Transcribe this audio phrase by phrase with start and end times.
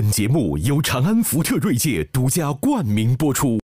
[0.00, 3.58] 本节目由长安福特锐界独家冠名播出。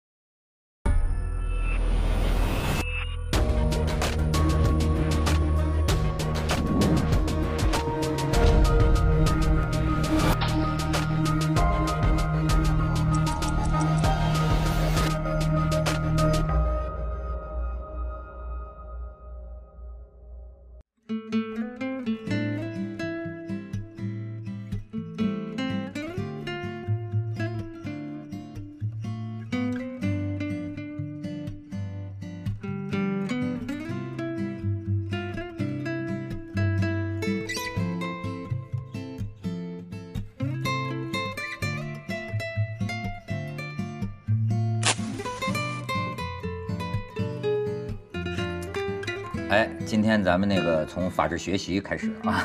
[50.32, 52.42] 咱们那个从法治学习开始啊，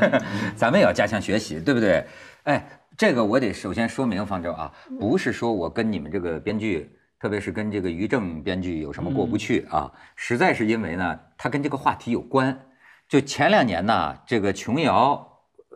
[0.54, 2.04] 咱们也要加强学习，对不对？
[2.42, 2.62] 哎，
[2.98, 12.54] 这个我得首先说明，方舟啊，不是说我跟你们这个编剧，特别是跟这个于正编剧有什么过不去啊，实在是因为呢，他跟这个话题有关。
[13.08, 15.26] 就前两年呢，这个琼瑶，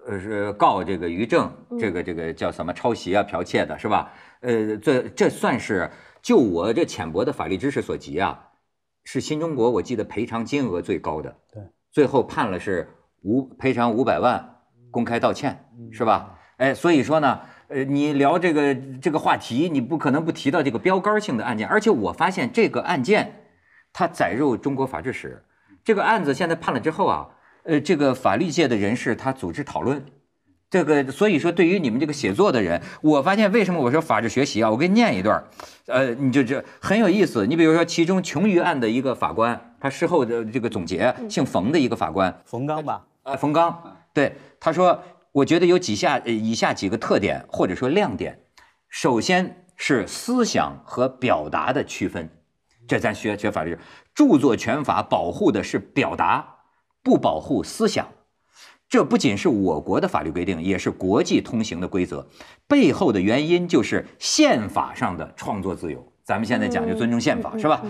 [0.07, 4.12] 呃，是告这个于正，这个这个叫什么抄袭啊、剽窃的，是吧？
[4.41, 8.39] 呃，这这算是就我这浅薄的法律知识所及啊。
[9.05, 12.89] 是新中国，我记得赔偿金额最高的，对，最后判了是
[13.23, 14.57] 五赔偿五百万，
[14.91, 16.39] 公开道歉，是吧？
[16.57, 23.45] 哎，所以说呢，呃，你聊这个这个话题，你不可能不提到这个标杆性的案件，而且我发现这个案件，
[23.93, 25.45] 它载入中国法制史，
[25.85, 27.29] 这个案子现在判了之后啊，
[27.65, 30.05] 呃，这个法律界的人士他组织讨论。
[30.75, 34.69] 这个，所以说，对于你们这个写作的人，我发现为什么我说法治学习啊？
[34.69, 35.41] 我给你念一段，
[35.86, 37.47] 呃，你就这很有意思。
[37.47, 43.06] 你比如说，其中琼鱼案的一个法官，他事后的这个总结，姓冯的一个法官，冯刚吧？
[43.22, 48.41] 呃，冯刚，对，他说，我觉得有几下以下几个特点或者说亮点，
[48.89, 52.29] 首先是思想和表达的区分，
[52.89, 53.79] 这咱学学法律，
[54.13, 56.57] 著作权法保护的是表达，
[57.05, 58.08] 不保护思想。
[58.89, 62.27] 这不仅是我国的法律规定，也是国际通行的规则。
[62.68, 66.06] 背后的原因就是宪法上的创作自由。
[66.22, 67.83] 咱们现在讲究尊重宪法，是吧？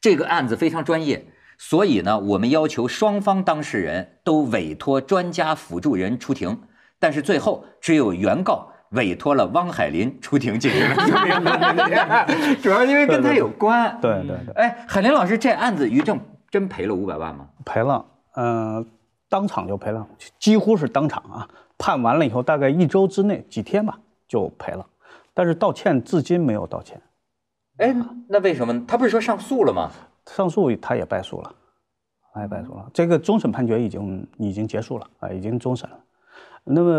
[0.00, 1.26] 这个案子非常专业，
[1.58, 6.60] 所以呢，我们要求双方当事人都委托专家辅助人出庭。
[6.98, 13.96] 但是最后只有原告委托了汪海林出庭进行了说明， 主要因为跟他有关。
[14.00, 14.54] 对对对。
[14.54, 16.18] 哎，海林老师，这案子于正
[16.50, 17.46] 真赔了五百万吗？
[17.64, 18.04] 赔了，
[18.34, 18.84] 嗯。
[19.28, 20.06] 当场就赔了，
[20.38, 21.48] 几乎是当场啊！
[21.76, 24.84] 判完了以后，大概一周之内，几天吧就赔了，
[25.32, 27.00] 但是道歉至今没有道歉。
[27.76, 27.94] 哎，
[28.26, 28.84] 那为什么？
[28.86, 29.90] 他不是说上诉了吗？
[30.26, 31.54] 上诉他也败诉了，
[32.34, 32.90] 他也败诉了。
[32.92, 35.96] 这个终审判决已经已经结束了啊，已经终审了。
[36.64, 36.90] 那么，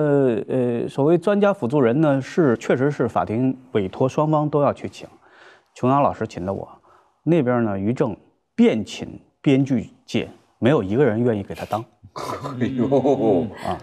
[0.47, 5.07] 呃，所谓专家辅助人呢，是确实是法庭委托双方都要去请，
[5.73, 6.67] 琼瑶老师请的我，
[7.23, 8.15] 那边呢，于正
[8.55, 11.83] 遍请编剧界，没有一个人愿意给他当。
[12.61, 13.77] 哎呦啊！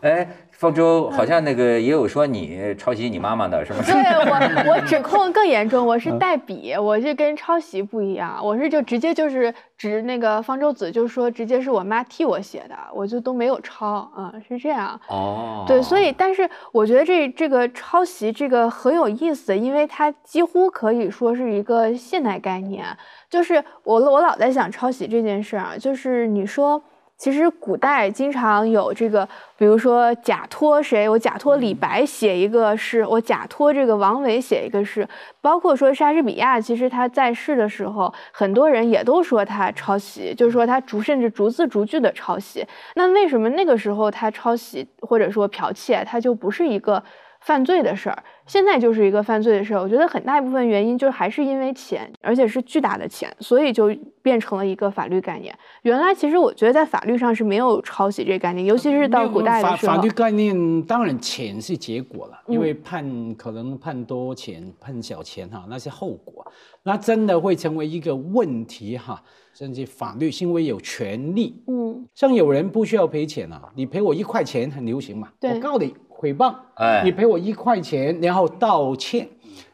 [0.00, 3.80] 哎，方舟好像那个也有说你抄袭你妈妈的，是吗？
[3.84, 14.98] 对我，我指控 更严重，我是代笔，我是跟抄袭不一样，我是就直接就是指那个方舟子，就说直接是我妈替我写的，我就都没有抄，嗯，是这样。
[15.08, 22.86] 哦，对，所以但是我觉得这这个抄袭这个很有意思，因为它几乎可以说是一个现代概念，
[23.28, 26.82] 就是我我老在想抄袭这件事啊，就是你说。
[27.18, 35.08] 其实古代经常有这个，比如说假托谁，我假托李白写一个诗，我假托这个王维写一个诗，
[35.40, 42.66] 包括说莎士比亚，其实他在世的时候，很多人也都说他抄袭，就是说他逐甚至逐字逐句的抄袭。
[42.94, 47.02] 那为什么那个时候他抄袭或者说剽窃，他就不是一个？
[47.38, 49.80] 犯罪的事儿，现在就是一个犯罪的事儿。
[49.80, 55.56] 我觉得很大一部分原因就是还是因为钱，而且是巨大的钱，所以就变成了一个法律概念。
[55.82, 59.96] 原来其实我觉得在法律上是没有抄袭这个概念，尤其是到古代的时候。
[59.96, 66.46] 法律概念当然钱是结果了，因为判可能判多钱、判小钱哈，那是后果。
[66.84, 69.20] 那真的会成为一个问题哈，
[69.52, 71.60] 甚至法律是因为有权利。
[71.66, 75.92] 嗯，像有人不需要赔钱啊，你赔我一块钱很流行嘛，我告你。
[76.20, 79.28] 诽谤，哎，你赔我一块钱，然后道歉，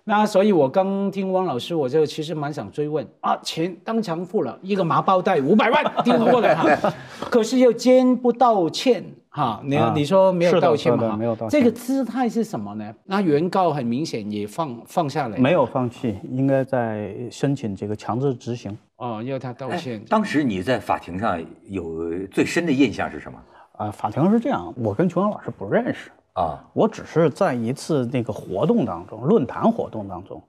[0.04, 6.92] 那所以，我刚听汪老师，我就其实蛮想追问啊，钱当场付了一个麻包袋五百万 丢过来哈，
[7.30, 11.16] 可是又坚不道歉哈，你你说没有道歉吗？
[11.16, 12.92] 没有道歉，这个姿态是什么呢？
[13.04, 20.04] 那原告很明显也放放下来，没有放弃，应该在申请这个强制执行哦，要他道歉。
[20.08, 23.38] 当时你在法庭上有最深的印象是什么？
[23.78, 26.10] 啊，法庭是这样，我跟琼瑶老师不认识。
[26.34, 30.42] 啊，我只是在一次那个活动当中，论坛活动当中，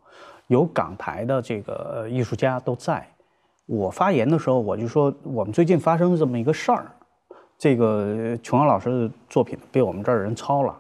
[0.47, 3.07] 有港台的这个呃艺术家都在。
[3.65, 6.91] 我发言的时候，我就说我们最近发生这么一个事儿，
[7.57, 10.77] 这个琼瑶老师的作品被我们这儿人抄了，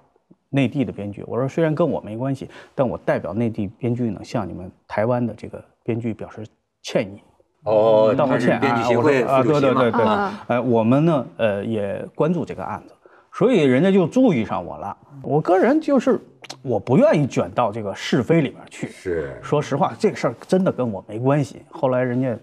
[0.49, 1.23] 内地的编剧。
[1.27, 6.45] 我说虽然跟我没关系，但我代表内地编剧呢，向你们台湾的这个编剧表示
[6.81, 7.21] 歉意。
[7.63, 8.85] 哦，道个歉啊！
[8.89, 12.93] 我说啊，对对对对啊，呃，我们呢，呃，也关注这个案子，
[13.33, 14.95] 所以人家就注意上我了。
[15.21, 16.19] 我个人就是，
[16.61, 18.87] 我不愿意卷到这个是非里边去。
[18.87, 21.63] 是说实话，这个事儿真的跟我没关系。
[21.69, 22.37] 后来人家，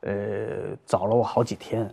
[0.00, 0.14] 呃，
[0.84, 1.88] 找了我好几天。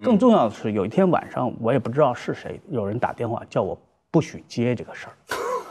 [0.00, 3.76] 更重要的是，有一天晚上，我也不知道是谁，有人打电话叫我
[4.10, 5.12] 不许接这个事儿。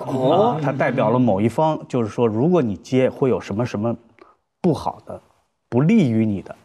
[0.07, 3.95] 哦，他代表了某一方，就是说，如果你接，会有什么什么
[4.59, 5.21] 不好的、
[5.69, 6.55] 不利于你的。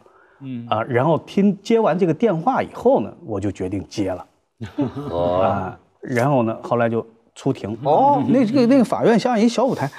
[0.41, 4.25] 嗯啊，然后听接完这个电话以后呢，我就决定接了。
[5.09, 7.05] 哦，啊，然后呢，后来就
[7.35, 7.77] 出庭。
[7.83, 9.89] 哦，那这个那个法院像一小舞台，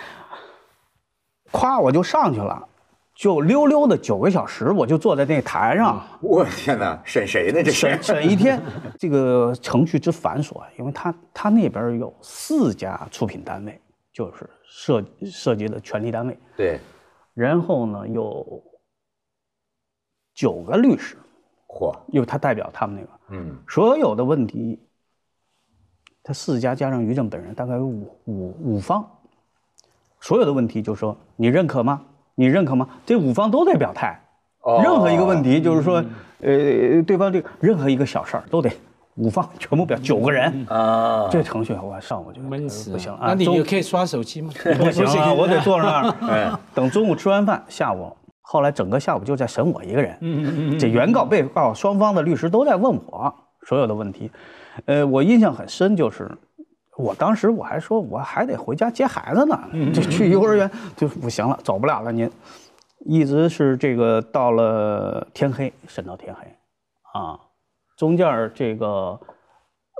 [1.52, 2.66] 咵我就上去了，
[3.14, 7.62] 就溜溜的九个小时，我就坐在那台上我的天哪，审谁呢？
[7.62, 8.60] 这是审审一天。
[8.98, 13.80] 这个程序之繁琐，因为他他那边有四家出品单位，
[14.12, 16.80] 就是涉涉及的权利单位，对，
[17.34, 18.62] 然后呢有
[20.34, 21.16] 九个律师，
[21.68, 23.08] 嚯，因为他代表他们那个。
[23.30, 24.80] 嗯，所有的问题，
[26.24, 29.06] 他四家加上于正本人，大概有五五五方，
[30.20, 32.02] 所有的问题就是说你认可吗？
[32.34, 32.88] 你认可吗？
[33.04, 34.18] 这五方都得表态，
[34.62, 34.80] 哦。
[34.82, 36.02] 任何一个问题就是说，
[36.40, 38.70] 呃，对方这个任何一个小事儿都得
[39.16, 44.52] 五方 全部表，九个人，啊，这程序我上午就闷死不行啊，那你可以刷手机吗？
[44.78, 46.44] 不行啊， 我得坐那哎。
[46.44, 48.16] 儿，等中午吃完饭，下午，
[48.50, 50.78] 后来整个下午就在审我一个人。
[50.80, 53.34] 这原告、被告双方的律师都在问我
[53.66, 54.30] 所有的问题，
[54.86, 56.30] 呃，我印象很深，就是
[56.96, 59.60] 我当时我还说我还得回家接孩子呢，
[59.92, 62.30] 就去幼儿园就不行了，走不了了，您。
[63.04, 66.46] 一直是这个到了天黑，审到天黑，
[67.12, 67.38] 啊，
[67.98, 69.20] 中间这个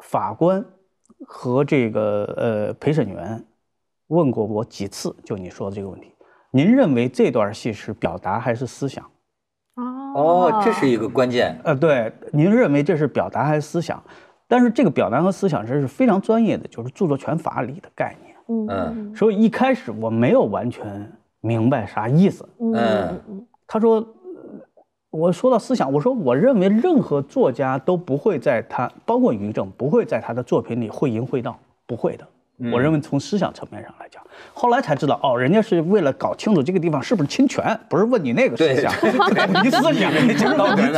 [0.05, 0.65] 法官
[1.27, 3.45] 和这个呃陪审员
[4.07, 6.13] 问过我几次，就你说的这个问题，
[6.51, 9.05] 您认为这段戏是表达还是思想？
[10.15, 14.03] 哦，这是一个关键，呃，对，您认为这是表达还是思想？
[14.49, 18.35] 但是这个表达和思想这是非常专业的，就是著作权法里的概念。
[18.49, 21.13] 嗯所以一开始我没有完全
[21.43, 22.49] 明白啥意思。
[22.59, 24.07] 嗯他说，呃
[25.11, 32.27] 我说到思想，我说我认为任何作家都不会在他，包括于正，不会在他的作品里会淫会道，不会的。
[32.73, 34.21] 我认为从思想层面上来讲，
[34.53, 39.07] 后来才知道，哦，人家是为了搞清楚这个地方是不是侵权，不是问你那个思想，主
[39.63, 40.13] 题思想，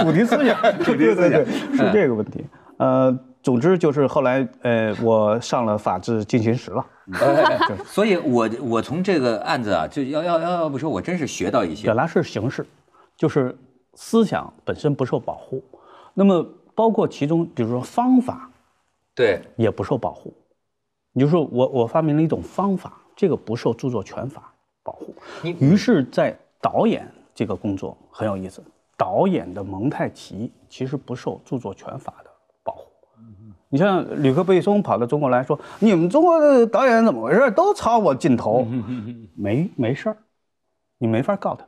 [0.02, 1.44] 主题思想，主题思想
[1.76, 2.42] 是这个问题。
[2.78, 6.86] 呃，总之就是后来，呃，我上了法制进行时了。
[7.84, 12.64] 所以我我从这个案子啊，就要要要要不说，我真是学到一些表，达是形式，
[13.16, 13.54] 就是
[13.94, 15.62] 思想本身不受保护，
[16.14, 16.42] 那么
[16.74, 18.48] 包括其中，比如说方法
[19.14, 20.32] 对，也不受保护。
[21.12, 24.52] 你就说我我发明了一种方法，这个不受著作权法
[24.82, 25.14] 保护。
[25.42, 28.62] 于是，在导演这个工作很有意思，
[28.96, 32.30] 导演的蒙太奇其实不受著作权法的
[32.62, 32.86] 保护。
[33.68, 37.50] 你像吕克·贝松跑到中国来说，你们中国的导演怎么回事？
[37.52, 38.66] 都抄我镜头，
[39.34, 40.16] 没没事儿，
[40.98, 41.64] 你没法告他，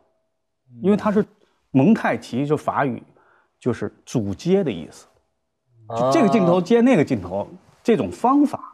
[0.82, 1.24] 因为他是
[1.70, 3.02] 蒙太奇，就法语
[3.60, 5.06] 就是主接的意思，
[5.96, 7.46] 就这个镜头接那个镜头，
[7.82, 8.71] 这种方法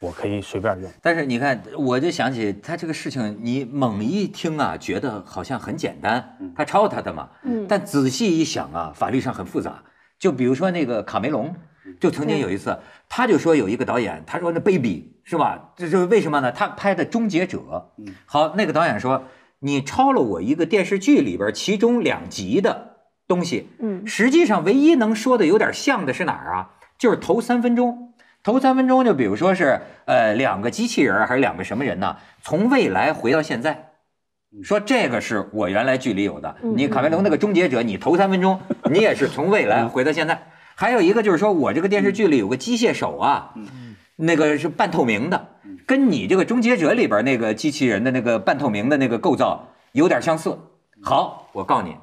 [0.00, 0.90] 我可以随便用。
[1.02, 7.28] 但是你看，我就想起他这个事情，你猛一听啊，觉得好像很简单，他抄他的嘛。
[7.44, 9.82] 嗯但仔细一想啊，法律上很复杂。
[10.18, 11.54] 就比如说那个卡梅隆，
[12.00, 12.78] 就曾经有一次，
[13.08, 15.72] 他就说有一个导演，他说那 baby 是吧？
[15.76, 16.50] 这就是为什么呢？
[16.50, 17.58] 他拍的《终结者》，
[18.24, 19.24] 好，那个导演说
[19.58, 22.96] 你抄了我一个电视剧里边其中两集的
[23.28, 26.70] 东西，嗯实际上唯一能说的有点像的是哪儿啊？
[26.96, 28.09] 就是头三分钟。
[28.42, 32.16] 头三分钟就比如说是呃两个机器人还是两个什么人呢？
[32.42, 33.90] 从未来回到现在，
[34.62, 36.56] 说这个是我原来剧里有的。
[36.62, 40.46] 你卡梅隆那个终结者，你头三分钟你也是从未来回到现在。
[40.74, 43.52] 还有一个就是说我这个电视剧里有个机械手啊，
[44.16, 45.48] 那个是半透明的，
[45.86, 50.58] 跟你这个终结者里边那个机器人的那个半透明的那个构造有点相似。
[51.02, 51.96] 好，我告诉你，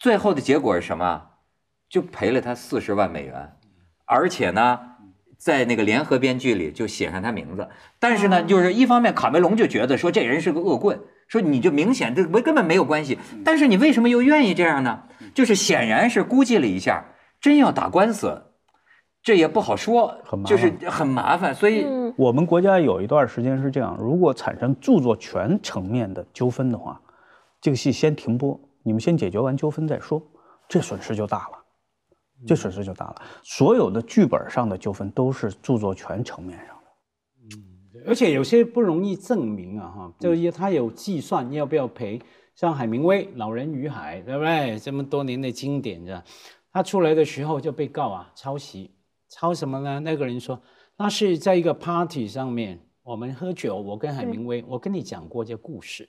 [0.00, 1.22] 最后的结果是什么？
[1.88, 3.52] 就赔了他四十万美元，
[4.06, 4.78] 而且呢，
[5.40, 7.66] 在那个联合编剧里就写上他名字。
[7.98, 13.18] 但是呢，就是一方面卡梅隆就觉得说这人是个恶棍，说你就明显这没根本没有关系。
[13.42, 15.04] 但是你为什么又愿意这样呢？
[15.32, 17.04] 就是显然是估计了一下，
[17.40, 18.42] 真要打官司，
[19.22, 21.54] 这也不好说很，麻就是很麻烦。
[21.54, 27.00] 所以嗯我们国家有一段时间是这样，如果产生著作权层面的纠纷的话，
[27.60, 30.20] 这个戏先停播，你们先解决完纠纷再说，
[30.68, 31.59] 这损失就大了，
[32.46, 33.22] 这损失就大了。
[33.42, 36.74] 所有的剧本上的纠纷都是著作权层面上的。
[37.42, 37.64] 嗯
[38.06, 42.18] 而且有些不容易证明啊，哈，就是他有计算要不要赔，
[42.54, 44.78] 像海明威《老人与海》，对不对？
[44.78, 46.24] 这么多年的经典的，
[46.72, 48.90] 他出来的时候就被告啊抄袭，
[49.28, 50.00] 抄什么呢？
[50.00, 50.58] 那个人说
[50.96, 56.08] 那是在一个 party 上面，我们喝酒，我跟海明威，我跟你讲过这故事。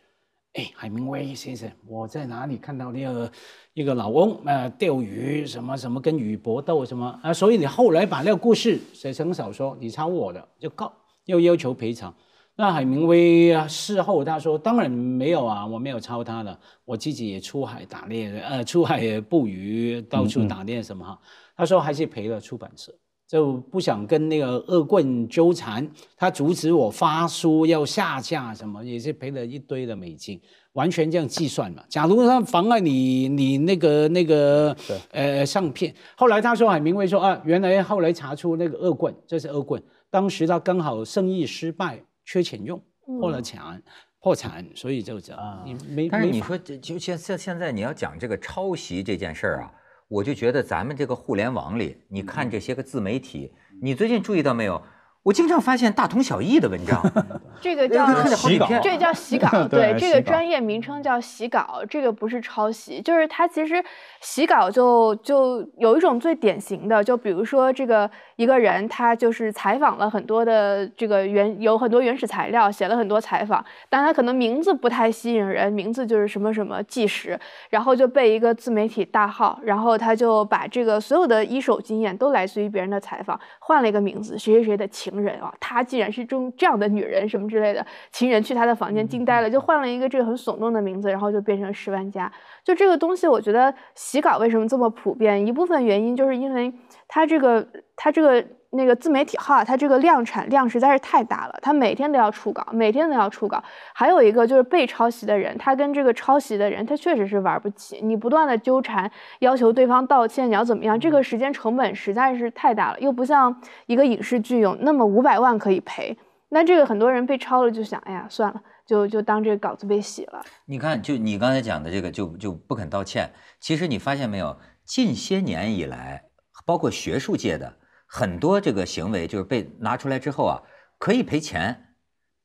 [0.53, 3.31] 哎，海明威先生，我在哪里看到那个
[3.73, 7.33] 一个老翁呃钓鱼什么什么跟鱼搏斗什么啊？
[7.33, 10.91] 所以你后来把那个故事写成小说，你抄我的就告，
[11.25, 12.13] 又要求赔偿。
[12.57, 21.17] 那海明威啊，事后他说，当然没有啊，我没有抄他的，我自己也出海打猎，呃，出海捕鱼，到处打猎什么哈。
[21.55, 22.93] 他说还是赔了出版社，
[23.31, 30.37] 就不想跟那个恶棍纠缠，他阻止我发书要下架什么，也是赔了一堆的美金，
[30.73, 31.81] 完全这样计算嘛。
[31.87, 34.75] 假如他妨碍你你那个那个
[35.11, 42.77] 呃上片，后来他说海明威说啊，原来后来查出那个恶棍，这是恶棍，当时他刚好生意失败，缺钱用，
[43.17, 43.81] 破了产。
[44.23, 49.71] 破产，所以就这样，你没但是你说就现现现在你要讲这个抄袭这件事儿啊，
[50.11, 53.49] 我就觉得咱们这个互联网里，你看这些个自媒体，
[53.81, 54.81] 你最近注意到没有？
[55.23, 56.99] 我经常发现大同小异的文章，
[57.61, 63.81] 这个叫看着好几篇这叫洗稿， 对对，这个专业名称叫洗稿，这个不是抄袭，就是它其实
[64.19, 68.09] 洗稿就就有一种最典型的，就比如说这个
[68.41, 92.31] 一个人他就是采访了很多的这个原有很多原始材料，写了很多采访，但他可能名字不太吸引人，名字就是什么什么纪实，然后就被一个自媒体大号，然后他就把这个所有的一手经验都来自于别人的采访，换了一个名字，谁谁谁的情人啊，她竟然是中这样的女人什么之类的，情人去他的房间惊呆了，就换了一个这个很耸动的名字，然后就变成十万加。
[92.63, 95.45] 就这个东西，我觉得洗稿为什么这么普遍？
[95.45, 96.73] 一部分原因就是因为
[97.07, 97.65] 它这个
[97.95, 103.61] 它这个那个自媒体号，它这个量产量实在是太大了，它每天都要出稿，每天都要出稿。
[103.93, 107.99] 还有一个就是被抄袭的人，他跟这个抄袭的人，他确实是玩不起。
[108.01, 110.97] 你不断的纠缠，要求对方道歉，你要怎么样？
[110.99, 113.53] 这个时间成本实在是太大了，又不像
[113.87, 116.17] 一个影视剧有那么五百万可以赔。
[116.49, 118.61] 那这个很多人被抄了，就想，哎呀，算了，
[118.91, 120.43] 就就当这个稿子被洗了。
[120.65, 123.31] 你看，就你刚才讲的这个，就就不肯道歉。
[123.61, 126.25] 其实你发现没有，近些年以来，
[126.65, 130.59] 包括学术界的很多这个行为，就是被拿出来之后啊，
[130.97, 131.95] 可以赔钱，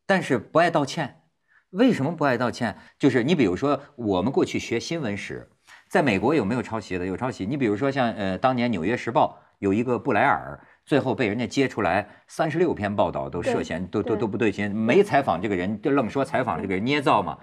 [0.07, 1.23] 但是不爱道歉。
[1.71, 2.79] 为什么不爱道歉？
[2.97, 5.51] 就是你比如说，我们过去学新闻史，
[5.91, 7.05] 在美国有没有抄袭的？
[7.05, 7.45] 有抄袭。
[7.45, 17.37] 你比如说像呃，当年《纽约时报》有一个布莱尔，最后被人家揭出来，三十六篇报道都涉嫌都都都不对劲，没采访这个人，就愣说采访这个人捏造嘛。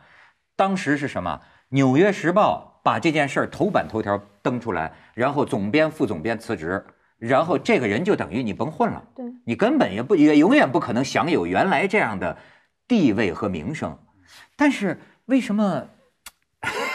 [0.56, 1.42] 当时是什么？
[1.70, 6.86] 《纽约时报》把这件事儿头版头条登出来，然后总编、副总编辞职，
[7.18, 12.38] 然后这个人就等于你甭混了，对你根本也不也永远不可能享有原来这样的
[12.88, 14.00] 地位和名声。
[14.56, 15.90] 但是为什么？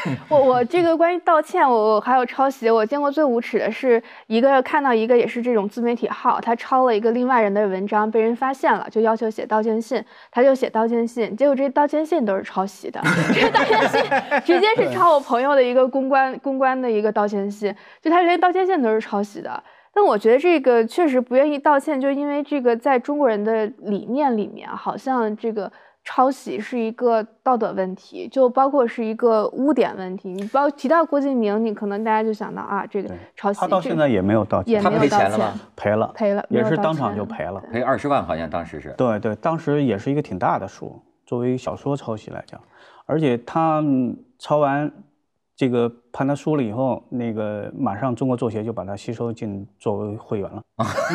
[0.29, 13.01] 我我这个关于道歉，我我还有抄袭，我见过最无耻的是一个看到一个也是这种自媒体号，他抄了一个另外人的文章，被人发现了，就要求写道歉信，他就写道歉信，结果这道歉信都是抄袭的，
[13.35, 14.01] 这道歉信
[14.45, 19.63] 直接是抄我朋友的一个公关公关的一个道歉信，就他连道歉信都是抄袭的。
[19.91, 25.73] 但我觉得这个确实不愿意道歉，就因为这个在中国人的理念里面，好像这个
[26.11, 30.31] 抄袭是一个道德问题，就包括是一个污点问题。
[30.31, 37.61] 你包提到郭敬明，你可能大家就想到啊，这个抄袭，他到现在也没有道歉，也没有道歉他赔钱了吗，赔了，赔了，也是当场就赔了。
[37.71, 38.95] 赔二十万，好像当时是。
[38.97, 42.59] 对对，当时也是一个挺大的数，作为小说抄袭来讲，
[43.05, 44.91] 而且他嗯抄完
[45.59, 50.63] 这个判他输了以后，那个马上中国作协就把他吸收进作为会员了。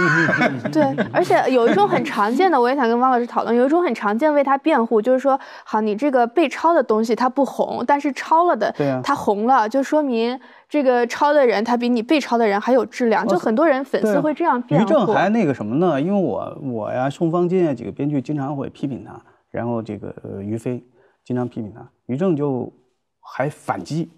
[0.70, 0.84] 对，
[1.14, 14.90] 而且有一种很常见的，我也想跟汪老师讨论，有一种很常见为他辩护，就是说，好，你这个被抄的东西它不红，但是抄了的对啊它红了，就说明这个抄的人他比你被抄的人还有质量，就很多人粉丝会这样辩护于。
[14.90, 16.02] 正还那个什么呢？
[16.02, 19.18] 因为我我呀，宋方金啊几个编剧经常会批评他，
[19.50, 20.84] 然后这个呃于飞
[21.24, 22.70] 经常批评他，于正就
[23.22, 24.12] 还反击，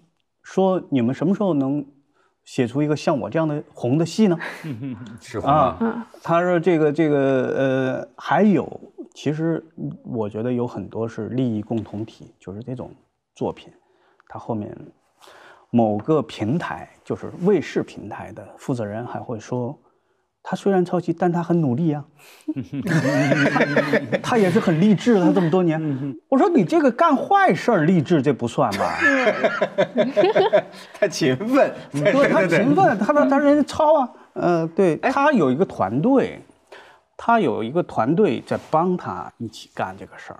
[0.46, 1.84] 说你们什么时候能
[2.44, 4.38] 写出一个像我这样的红的戏呢？
[5.20, 7.18] 是红啊，嗯他说这个这个
[7.56, 8.80] 呃，还有，
[9.12, 9.60] 其实
[10.04, 12.92] 我觉得有很多是利益共同体，就是这种
[13.34, 13.72] 作品，
[14.28, 14.72] 他后面
[15.70, 19.76] 某个平台，就是卫视平台的负责人还会说，
[20.48, 22.04] 他虽然抄袭，但他很努力啊，
[22.86, 25.24] 他 他也是很励志的。
[25.26, 28.96] 他这么多年，我说你这个干坏事儿励志这不算吧？
[30.94, 36.40] 他勤奋，对他勤奋， 他说他人家抄啊，呃，对他有一个团队，
[37.16, 40.38] 他有一个团队在帮他一起干这个事儿，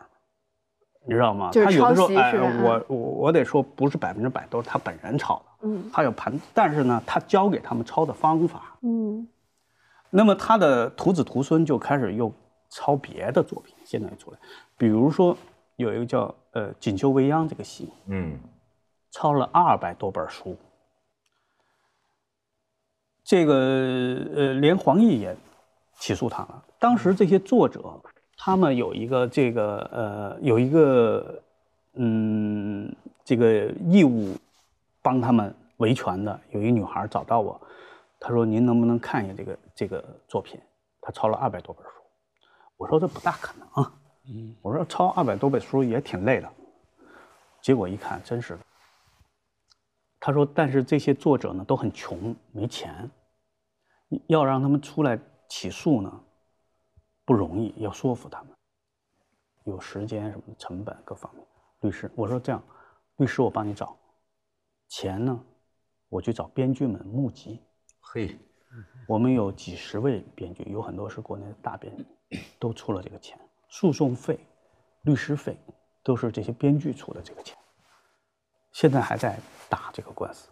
[1.05, 1.51] 你知道吗？
[1.53, 2.33] 他有的时候，哎
[2.63, 5.91] 我我我得说，不是百分之百都是他本人抄的，嗯。
[5.93, 9.27] 他有盘，但是呢，他教给他们抄的方法，嗯
[10.17, 12.33] 那么他的徒子徒孙就开始又
[12.71, 14.39] 抄别的作品，现在出来，
[14.79, 15.37] 比如说
[15.77, 18.39] 有一个叫呃《锦绣未央》这个戏，嗯
[19.11, 20.57] 抄了二百多本书。
[23.23, 23.53] 这个
[24.35, 25.37] 呃，连黄奕也
[25.99, 26.65] 起诉他了。
[26.79, 27.83] 当时这些作者，
[28.39, 31.43] 他们有一个这个呃，有一个
[31.95, 32.91] 嗯，
[33.23, 34.35] 这个义务
[35.03, 36.41] 帮他们维权的。
[36.53, 37.61] 有一个女孩找到我，
[38.19, 40.61] 她说：“您能不能看一下这个这个作品？
[41.01, 41.91] 他抄了二百多本书。”
[42.77, 43.93] 我说：“这不大可能啊。”
[44.63, 46.53] 我说：“抄二百多本书也挺累的。”
[47.63, 48.61] 结果一看，真是的。
[50.19, 53.09] 他说：“但是这些作者呢都很穷，没钱，
[54.27, 55.19] 要让他们出来
[55.49, 56.21] 起诉呢，
[57.25, 58.53] 不容易，要说服他们，
[59.65, 61.47] 有时间什么成本各方面。
[61.81, 62.63] 律师，我说这样，
[63.19, 63.97] 律师我帮你找，
[64.89, 65.45] 钱呢，
[66.09, 67.63] 我去找编剧们募集。
[68.09, 68.39] 嘿，
[69.09, 73.37] 我们有几十位编剧，有很多是国内的大编剧，都出了这个钱，
[73.69, 74.39] 诉讼费、
[75.03, 75.59] 律师费
[76.05, 77.59] 都是这些编剧出的这个钱。
[78.71, 80.49] 现在还在打这个官司。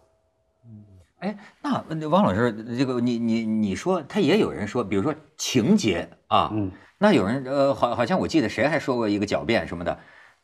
[1.19, 9.97] 哎，那那王老师，这个你你你说，他也有人说，比如说情节啊，嗯那有人呃，好好像我记得谁还说过一个狡辩什么的，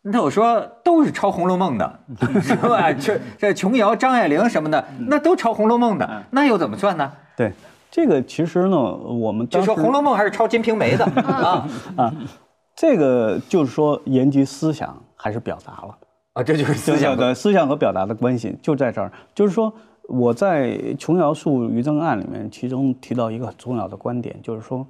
[0.04, 2.00] 那我说都是抄《红楼梦》的，
[2.42, 2.92] 是吧？
[2.94, 7.12] 这这琼瑶、张爱玲什么的，那都抄《红楼梦》的，那又怎么算呢？
[7.38, 7.52] 对，
[7.92, 11.68] 这个其实呢，我们就说《红楼梦》还是抄《金瓶梅》的 啊
[11.98, 12.14] 啊
[12.76, 15.98] 这个就是说言及思想还是表达了。
[16.34, 19.12] 啊，这就是思想的思想和表达的关系就在这儿。
[19.36, 19.72] 就是说，
[20.08, 24.88] 我在琼瑶诉于正案里面，其中提到一个很重要的观点，就是说，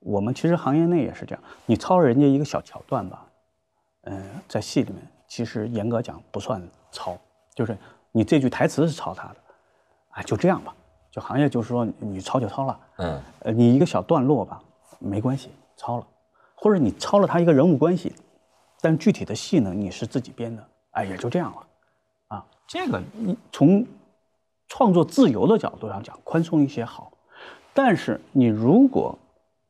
[0.00, 3.24] 我们其实行业内也是这样，你抄人家一个小桥段吧，
[4.02, 7.16] 嗯、在戏里面其实严格讲不算抄，
[7.54, 7.76] 就是
[8.12, 9.36] 你这句台词是抄他的，
[10.10, 10.74] 啊，就这样吧。
[11.10, 14.62] 就行业就是说，你抄就抄了，嗯呃，你一个小段落吧，
[15.00, 16.06] 没关系，抄了，
[16.54, 18.14] 或者你抄了他一个人物关系，
[18.80, 21.66] 但具体的戏呢，你是自己编的，哎，也就这样了，
[22.28, 23.84] 啊，这个你从
[24.68, 27.12] 创作自由的角度上讲，宽松一些好，
[27.74, 29.18] 但是你如果，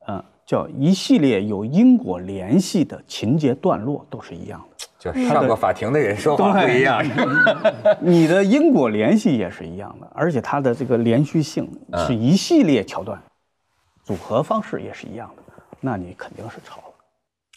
[0.07, 7.01] 呃，叫一系列有因果联系的情节段落都是一样的，就上过法庭的人说话不一样，
[8.03, 13.17] 你的因果联系也是一样的，而且它的这个连续性是一系列桥段，
[14.03, 15.43] 组合方式也是一样的，
[15.79, 16.90] 那你肯定是抄了。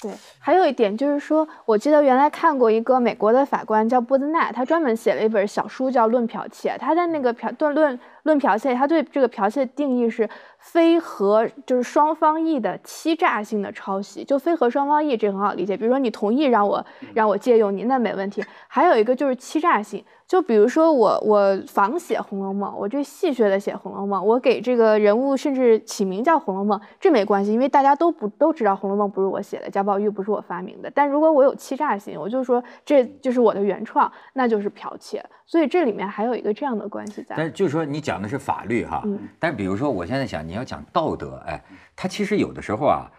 [0.03, 18.43] 对，还有一点就是说，我记得原来看过一个美国的法官叫波兹奈，他专门写了一本小书叫《论剽窃》，他在那个剽论论论剽窃，他对这个剽窃的定义是非和就是双方意的欺诈性的抄袭，就非和双方意这很好理解，比如说你同意让我让我借用你，那没问题。
[18.67, 30.91] 还有一个就是欺诈性，就比如说我我仿写《红楼梦》，我这戏谑的写《红楼梦》，我给这个人物甚至起名叫《红楼梦》，这没关系，因为大家都不都知道《红楼梦》不是我写的，贾宝玉不是我发明的。
[30.95, 35.23] 但如果我有欺诈心，我就说这就是我的原创，那就是剽窃。
[35.45, 37.35] 所以这里面还有一个这样的关系在。
[37.35, 41.63] 但是就是说你讲的是法律哈，嗯但是比如说我现在想你要讲道德，哎，
[41.95, 43.11] 它其实有的时候啊，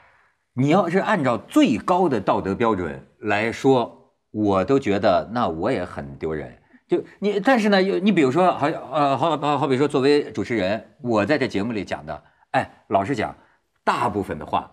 [0.54, 6.52] 你要是按照最高的道德标准来说，我都觉得那我也很丢人。
[6.86, 13.34] 就你，但是呢，你比如说，好呃，好好好比说，作为主持人，我在这节目里讲的，哎，老实讲，
[13.82, 14.70] 大部分的话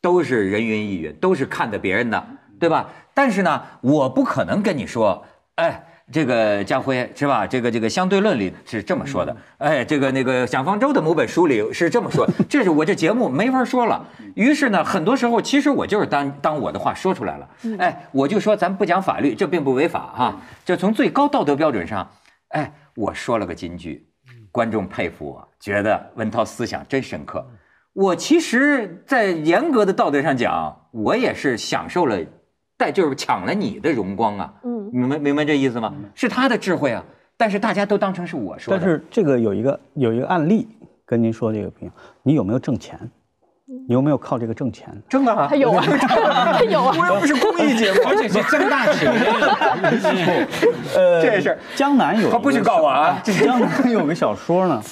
[0.00, 2.26] 都是人云亦云，都是看的别人的，
[2.60, 2.88] 对吧？
[3.14, 5.24] 但是呢，我不可能跟你说，
[5.56, 5.84] 哎。
[6.10, 7.46] 这个家辉是吧？
[7.46, 14.06] 这个这个相对论里是这么说的，哎，这个那个蒋方舟的某本书里是这么说， 这是我这节目没法说了。
[14.34, 20.42] 于是呢，很多时候其实我就是当当我的话说出来了，哎，我就说咱不讲法律，这并不违法啊。
[20.64, 22.08] 就从最高道德标准上，
[22.48, 24.06] 哎，我说了个金句，
[24.50, 27.46] 观众佩服我，觉得文涛思想真深刻。
[27.92, 32.16] 我其实，在严格的道德上讲，我也是享受了，
[32.76, 34.54] 但就是抢了你的荣光啊。
[34.62, 35.92] 嗯明白明白这意思吗？
[36.14, 37.04] 是他的智慧啊，
[37.36, 38.80] 但是大家都当成是我说的。
[38.80, 40.68] 但是这个有一个有一个案例
[41.04, 42.98] 跟您说这个不一样，你有没有挣钱？
[43.86, 44.88] 你有没有靠这个挣钱？
[45.10, 46.96] 挣啊他，有啊， 他有啊。
[46.98, 49.12] 我又不是公益节目， 而且是挣大钱。
[50.96, 54.82] 呃，这事儿江南有个他不许告我啊江南有个小说呢，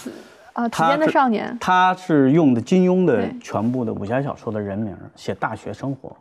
[0.53, 6.15] 啊，体他间的少年，他是用的金庸的全部的武侠小说的人名写大学生活。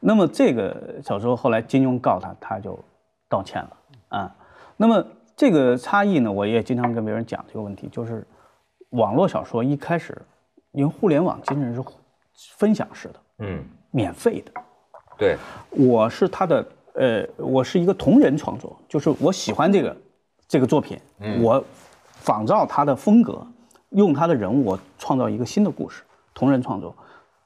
[0.00, 2.76] 那么这个小说后来金庸告他，他就
[3.32, 3.76] 道歉了
[4.08, 4.36] 啊。
[4.76, 5.02] 那么
[5.34, 8.26] 这个差异呢，我也经常跟别人讲这个问题，就是
[8.90, 10.20] 网络小说一开始，
[10.72, 11.82] 因为互联网精神是
[12.58, 14.52] 分享式的、嗯，免费的。
[15.16, 15.38] 对，
[15.70, 19.96] 我是他的，呃，我是一个同人创作，就是我喜欢这个
[20.46, 20.98] 这个作品，
[21.40, 21.64] 我
[22.12, 23.46] 仿照他的风格，
[23.90, 26.02] 用他的人物，我创造一个新的故事，
[26.34, 26.94] 同人创作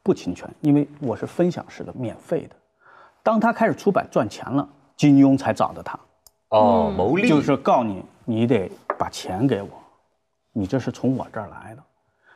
[0.02, 2.56] 不侵权，因为我是分享式的，免费的。
[3.22, 5.98] 当他开始出版赚钱了，金庸才找的他，
[6.48, 9.68] 哦，牟利就是告你，你得把钱给我，
[10.52, 11.82] 你这是从我这儿来的，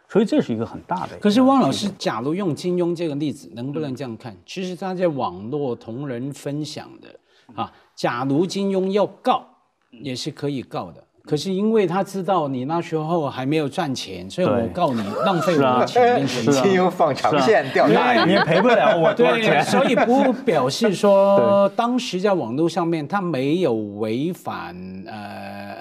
[0.09, 1.19] 所以这是一个很大的。
[1.19, 4.37] 可是汪老师，假如用金庸这个例子，能不能这样看？
[4.45, 7.09] 其实他在网络同人分享的
[7.55, 9.45] 啊，假如金庸要告，
[9.91, 11.03] 也是可以告的。
[11.31, 19.63] 可是因为他知道你那时候还没有赚钱，所以我对告你浪费我的钱变成是啊金庸放长线钓大鱼，你也赔不了我多少对，钱。
[19.63, 24.75] 所以不表示说当时在网络上面他没有违反
[25.07, 25.15] 呃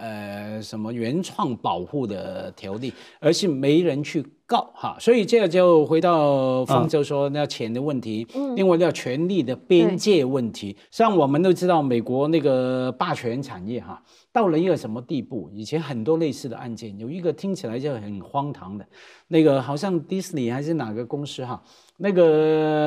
[0.04, 4.98] 呃什么原创保护的条例，而是没人去告哈。
[5.00, 10.76] 所以这个就回到方舟说那钱的问题，因为那权力的边界问题。
[10.92, 14.04] 像我们都知道美国那个霸权产业哈。
[14.32, 15.50] 到了一个什么地步？
[15.52, 18.86] 以前很多类似的案件，有一个听起来就很荒唐的，
[19.28, 21.60] 那个好像迪士尼还是哪个公司哈，
[21.98, 22.24] 那个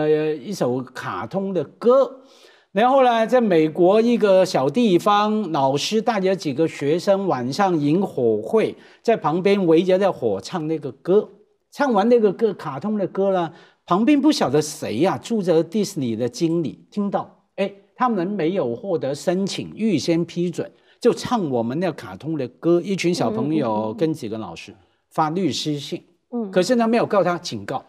[0.05, 2.23] 呃一首卡通的歌，
[2.71, 11.29] 然后呢，在美国一个小地方，老师带着几个学生晚上迎火会，在旁边围着在火唱那个歌，
[11.73, 13.51] 唱完那个歌卡通的歌呢，
[13.87, 20.71] 旁边不晓得谁呀、住着迪士尼的经理听到，哎，他们没有获得申请，预先批准。
[21.01, 24.73] 就唱我们那个卡通的歌，一群小朋友跟几个老师
[25.11, 27.83] 发律师信，嗯可是呢没有告他警告。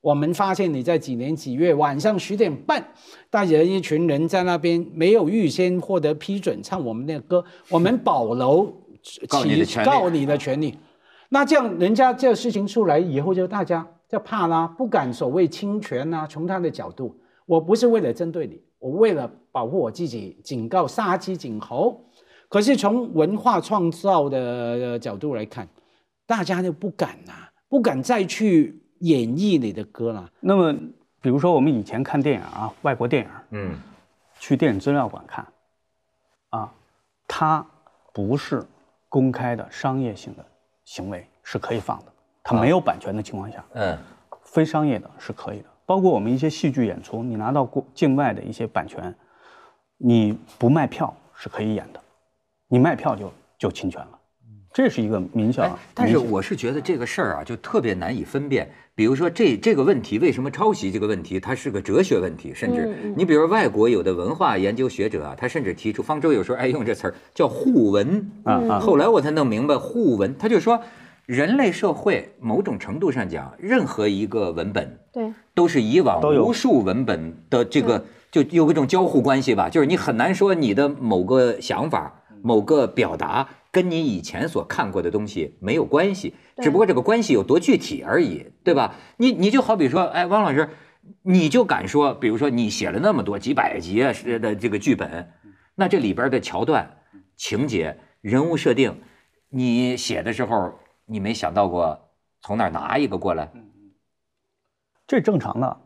[0.00, 2.92] 我们发现你在几年几月晚上十点半，
[3.28, 8.64] 带着一群人在那边没有预先获得批准唱我们那个歌，我们保留
[9.28, 10.74] 告你的其权利告你的权利。
[11.28, 22.04] 那这样人家这个事情出来以后，就大家就怕啦，不敢所谓侵权呐、从他的角度，我不是为了针对你，我为了保护我自己，警告杀鸡儆猴。
[22.48, 25.68] 可是从文化创造的呃角度来看，
[26.26, 27.32] 大家就不敢呐、
[27.68, 30.30] 不敢再去演绎你的歌了。
[30.38, 30.72] 那么，
[31.20, 33.74] 比如说我们以前看电影啊，外国电影，嗯，
[34.38, 35.44] 去电影资料馆看，
[36.50, 36.72] 啊，
[37.26, 37.66] 它
[38.14, 38.64] 不是
[39.08, 40.46] 公开的商业性的
[40.86, 42.06] 行为是可以放的，
[42.42, 43.98] 它没有版权的情况下，嗯，
[44.42, 45.66] 非商业的是可以的。
[45.84, 49.14] 包括我们一些戏剧演出，你拿到国境外的一些版权，
[49.98, 52.00] 你不卖票是可以演的，
[52.68, 54.18] 你卖票就就侵权了，
[54.76, 58.68] 这是一个明显哎。，但是我是觉得这个事儿啊，就特别难以分辨。
[58.94, 68.30] 比如说这这个问题，为什么抄袭这个问题，它是个哲学问题，甚至你比如外国有的文化研究学者啊，他甚至提出，方舟有时候爱用这词儿叫互文。
[68.44, 68.78] 啊啊。
[68.78, 70.78] 后来我才弄明白互文，他就说，
[71.24, 88.94] 人类社会某种程度上讲，任何一个文本对，都是以往无数文本的这个就有一种交互关系吧，就是你很难说你的某个想法、某个表达跟你以前所看过的东西没有关系，只不过这个关系有多具体而已，对吧？
[89.18, 90.70] 你你就好比说，哎，汪老师，
[91.20, 95.30] 你就敢说，比如说你写了那么多几百集啊是的这个剧本，
[95.74, 97.02] 那这里边的桥段、
[97.36, 98.98] 情节、人物设定，
[99.50, 100.72] 你写的时候
[101.04, 103.52] 你没想到过从哪儿拿一个过来？
[105.06, 105.80] 这正常的，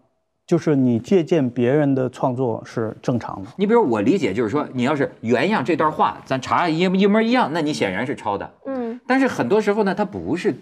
[0.51, 3.49] 就是你借鉴别人的创作是正常的。
[3.57, 8.53] 你比如我理解就是说，你要是原样这段话，咱查一一模一样，那你显然是抄的。
[8.67, 10.53] 嗯，但是很多时候呢，它不是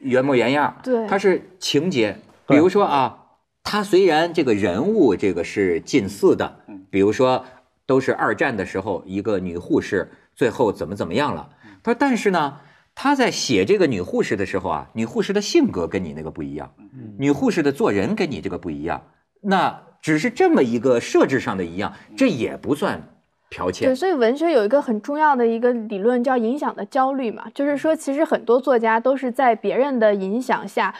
[0.00, 2.16] 原模原样，对它是情节。
[2.48, 3.16] 比如说啊，
[3.62, 6.56] 他虽然这个人物这个是近似的，
[6.90, 7.44] 比如说
[7.86, 11.48] 都是二战的时候一个女护士最后怎么怎么样了，
[11.84, 12.56] 他说但是呢。
[13.00, 16.68] 他在写这个女护士的时候啊，女护士的性格跟你那个不一样，
[17.16, 19.00] 女护士的做人跟你这个不一样，
[19.42, 23.02] 那只是这么一个设置上的一样，这也不算
[23.50, 30.94] 剽窃对，所以文学有一个很重要的一个理论叫影响的焦虑嘛，就是说其实很多作家都是在别人的影响下。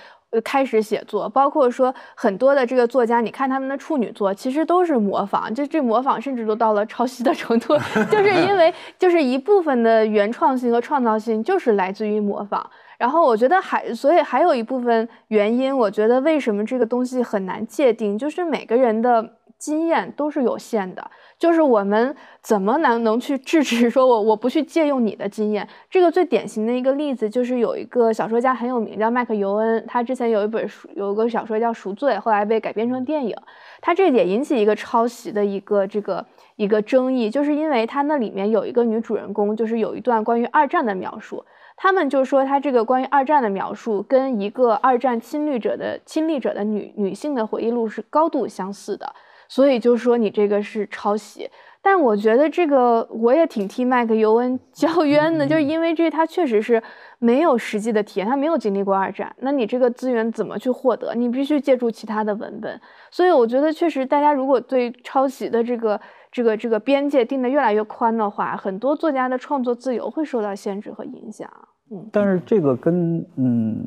[0.44, 7.74] 开始写作，包括说很多的这个作家，你看他们的处女作，其实都是模仿，就这模仿甚至都到了抄袭的程度，
[8.12, 12.68] 就是因为就是一部分的原创性和创造性就是来自于模仿。
[12.98, 25.66] 然后我觉得还，所以还有一部分原因，我觉得为什么这个东西很难界定，就是每个人的经验都是有限的，就是我们怎么能能去制止说我我不去借用你的经验？
[25.88, 33.36] 这个最典型的一个例子就是有一个小说家很有名，叫麦克尤恩，他之前有一本书，有一个小说叫《赎罪》，后来被改编成电影。
[33.80, 41.44] 他这也引起一个抄袭的一个这个一个争议，就是因为他那里面有一个女主人公，就是有一段关于二战的描述。
[41.80, 49.14] 他们就说他这个关于二战的描述跟一个二战侵略者的亲历者的女女性的回忆录是高度相似的，
[49.46, 51.48] 所以就说你这个是抄袭。
[51.80, 56.82] 但我觉得这个我也挺替麦克尤恩叫冤的，就是因为这他确实是
[57.20, 61.14] 没有实际的体验，他没有经历过二战，那你这个资源怎么去获得？
[61.14, 62.80] 你必须借助其他的文本。
[63.12, 65.98] 所以我觉得确实，大家如果对抄袭的这个。
[66.38, 71.50] 这个这个边界定的越来越宽的话，很多作家的创作自由会受到限制和影响。
[71.90, 73.84] 嗯，但是这个跟嗯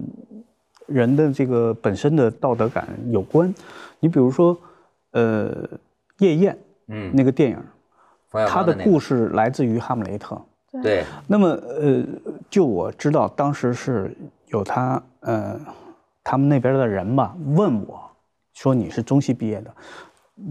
[0.86, 3.56] 人的这个本身的道德感有关。
[4.02, 4.58] 你比如说，
[5.12, 5.66] 呃，
[6.18, 6.58] 夜宴，
[6.90, 7.58] 嗯，那个电影，
[8.46, 10.36] 他的故事来自于《哈姆雷特》。
[10.84, 11.06] 对。
[11.28, 12.04] 那么，呃，
[12.50, 14.14] 就我知道，当时是
[14.48, 15.58] 有他，呃，
[16.22, 18.12] 他们那边的人吧，问我，
[18.54, 19.74] 说你是中戏毕业的。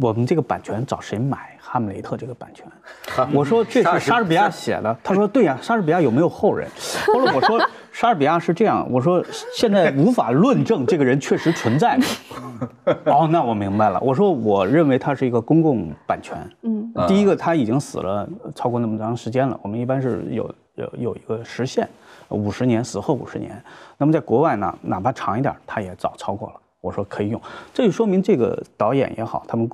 [0.00, 1.56] 我们这个版权找谁买？
[1.62, 2.66] 哈姆雷特这个版权，
[3.32, 4.96] 我说这是莎士比亚写的。
[5.04, 6.68] 他说对呀，莎士比亚有没有后人？
[7.06, 7.60] 后来我说
[7.92, 9.24] 莎士比亚是这样，我说
[9.54, 11.96] 现在无法论证这个人确实存在。
[13.06, 14.00] 哦，那我明白了。
[14.00, 16.36] 我说我认为他是一个公共版权。
[16.62, 21.88] 嗯，第一个他已经死了超过那么长时间了，我们一般是有有有一个时限，
[22.30, 23.62] 五十年死后五十年。
[23.96, 26.54] 那么在国外呢，哪怕长一点，他也早超过了。
[26.80, 27.40] 我说可以用，
[27.74, 29.68] 这就说明这个导演也好，他们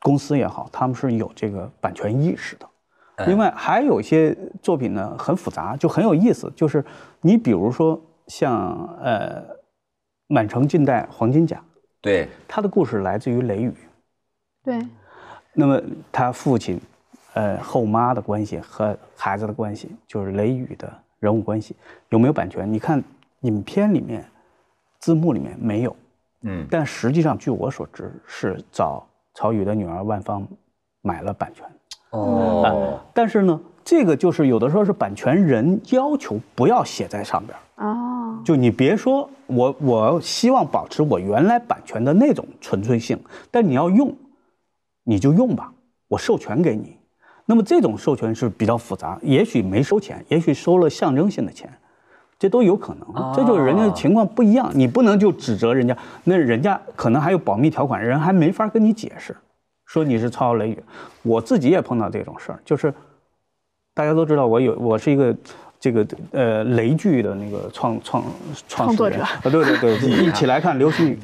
[0.00, 2.68] 公司也好，他们是有这个版权意识的。
[3.26, 6.52] 另外还有一些作品呢，很复杂，就很有意思。
[6.56, 6.84] 就是
[7.20, 9.40] 你比如说像呃
[10.26, 11.56] 《满城尽带黄金甲》，
[12.00, 13.72] 对，他的故事来自于雷雨。
[14.64, 14.80] 对。
[15.52, 16.80] 那么他父亲，
[17.34, 21.76] 呃后妈的关系和孩子的关系，就是雷雨的人物关系，
[22.08, 22.72] 有没有版权？
[22.72, 23.00] 你看
[23.42, 24.24] 影片里面
[24.98, 25.94] 字幕里面没有。
[26.44, 30.46] 嗯，但实际上，据我所知，是找曹禺的女儿万芳
[31.02, 31.66] 买了版权。
[32.10, 43.18] 哦，但是呢，这个就是有的时候是版权人要求不要写在上边哦，就你别说我，我希望保持我原来版权的那种纯粹性，
[43.50, 44.14] 但你要用，
[45.02, 45.72] 你就用吧，
[46.06, 46.96] 我授权给你。
[47.46, 51.72] 那么这种授权是比较复杂，也许没收钱，也许收了象征性的钱。
[52.36, 59.34] 这都有可能，这就是人家的情况不一样，你不能就指责人家，那人家可能还有保密条款，人还没法跟你解释，
[59.86, 60.78] 说你是抄雷雨。
[61.22, 62.92] 我自己也碰到这种事儿，就是
[63.94, 65.34] 大家都知道我有，我是一个
[65.80, 68.22] 这个呃雷剧的那个创创
[68.68, 71.18] 创作者啊，对对对， 一起来看流星雨，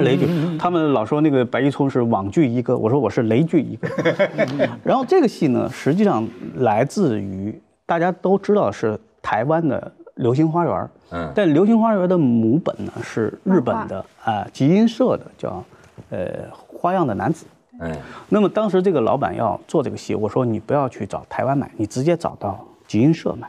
[0.00, 3.88] 雷剧，他们老说那个白玉聪是网剧一哥，我说我是雷剧一哥。
[4.84, 9.92] 然后这个戏呢，实际上来自于大家都知道是台湾的。
[10.16, 15.62] 流星花园，嗯，但流星花园的母本呢是日本的啊，集英社的叫，
[16.08, 17.46] 呃，花样的男子，
[17.80, 17.94] 嗯，
[18.30, 23.46] 那么当时这个老板要做这个戏，我说你不要去找台湾买，你直接找到集英社买，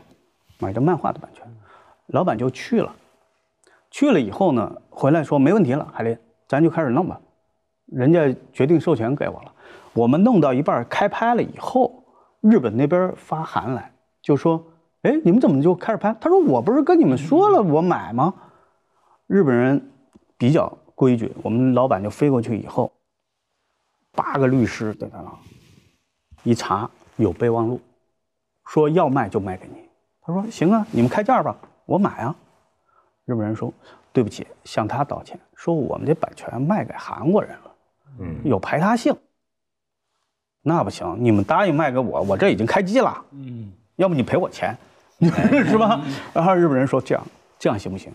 [0.59, 1.43] 买这漫画的版权，
[2.07, 2.93] 老板就去了，
[3.89, 6.17] 去了以后呢，回来说没问题了，海林，
[6.49, 7.17] 咱就开始弄吧，
[7.85, 9.51] 人家决定授权给我了，
[9.93, 12.03] 我们弄到一半开拍了以后，
[12.41, 14.61] 日本那边发函来，就说。
[15.07, 16.13] 哎，你们怎么就开始拍？
[16.19, 18.33] 他说：“我不是跟你们说了我买吗？”
[19.25, 19.89] 日本人
[20.37, 22.91] 比较规矩，我们老板就飞过去以后，
[24.11, 25.39] 八个律师在那
[26.43, 27.79] 一查有备忘录，
[28.65, 29.87] 说要卖就卖给你。
[30.21, 32.35] 他说：“行啊，你们开价吧，我买啊。”
[33.23, 33.73] 日本人说
[34.11, 37.75] ：“对不起，向他道歉，说我们这版权卖给韩国人了，
[38.19, 39.15] 嗯，有排他性。
[40.63, 44.75] 那不行，你们答应卖给我，我这已经开机了，嗯，要不你赔我钱。”
[45.65, 46.01] 是吧？
[46.33, 47.25] 然后日本人说：“这样，
[47.57, 48.11] 这样行不行？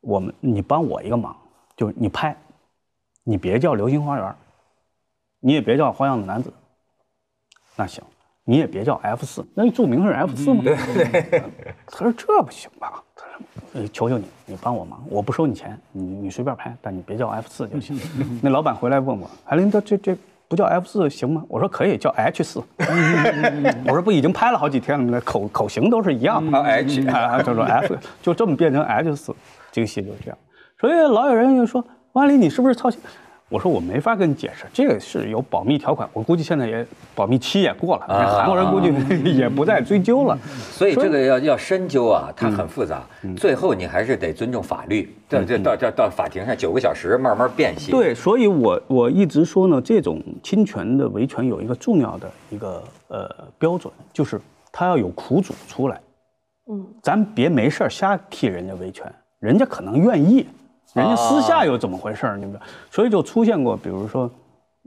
[0.00, 1.36] 我们你帮我一个忙，
[1.76, 2.36] 就是你拍，
[3.24, 4.26] 你别叫《流星花园》，
[5.40, 6.50] 你也别叫《花样的男子》，
[7.74, 8.04] 那行，
[8.44, 10.62] 你也别叫 F 四，那注明是 F 四吗？”
[11.86, 17.98] 他说：“这不行吧？”他说：“求求你，你帮我忙，我不收你钱，你你随便拍，但你别叫 F 四就行。
[18.42, 20.16] ”那老板回来问我：“海林，这这这。”
[20.48, 21.42] 不叫 F 四行吗？
[21.48, 22.62] 我说可以叫 H 四。
[23.86, 25.20] 我说不已经拍了好几天了吗？
[25.24, 26.60] 口口型都是一样的。
[26.60, 29.34] H， 啊他说 F，就这么变成 H 四，
[29.72, 30.38] 这个戏就是这样。
[30.80, 32.98] 所以老有人就说：“万里，你是不是抄袭？”
[33.50, 38.92] 我说我没法跟你解释，这个是有保密条款，我估计现在也保密期也过了，啊韩国人估计
[39.36, 40.36] 也不再追究了。
[40.72, 43.02] 所以这个要要深究啊，它很复杂。
[43.22, 53.28] 嗯最后你还是得尊重法律，这这到这到法庭上九个小时慢慢辨析。，对，所以我我一直说呢，这种侵权的维权有一个重要的一个呃
[53.58, 54.40] 标准，就是
[54.72, 56.00] 他要有苦主出来，
[56.70, 60.46] 嗯，咱别没事瞎替人家维权，人家可能愿意，
[60.94, 62.36] 人家私下又怎么回事儿？
[62.36, 62.58] 你们，
[62.90, 64.30] 所以就出现过，比如说，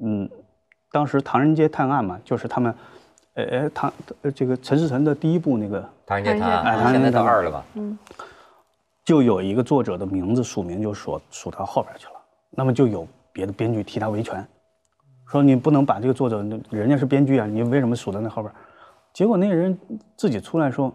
[0.02, 0.30] 嗯，
[0.92, 2.74] 当时唐人街探案嘛，就是他们，
[3.36, 7.66] 呃哎唐呃这个陈思诚的第一部那个唐人街探唐人街案，探现在到案二了吧？
[9.04, 12.14] 就有一个作者的名字署名就署署到后边去了，
[12.52, 14.46] 那么就有别的编剧替他维权，
[15.30, 18.54] 说你不能把这个作者，人家是编剧啊，你为什么署在那后边？
[19.14, 19.78] 结果那个人
[20.16, 20.94] 自己出来说，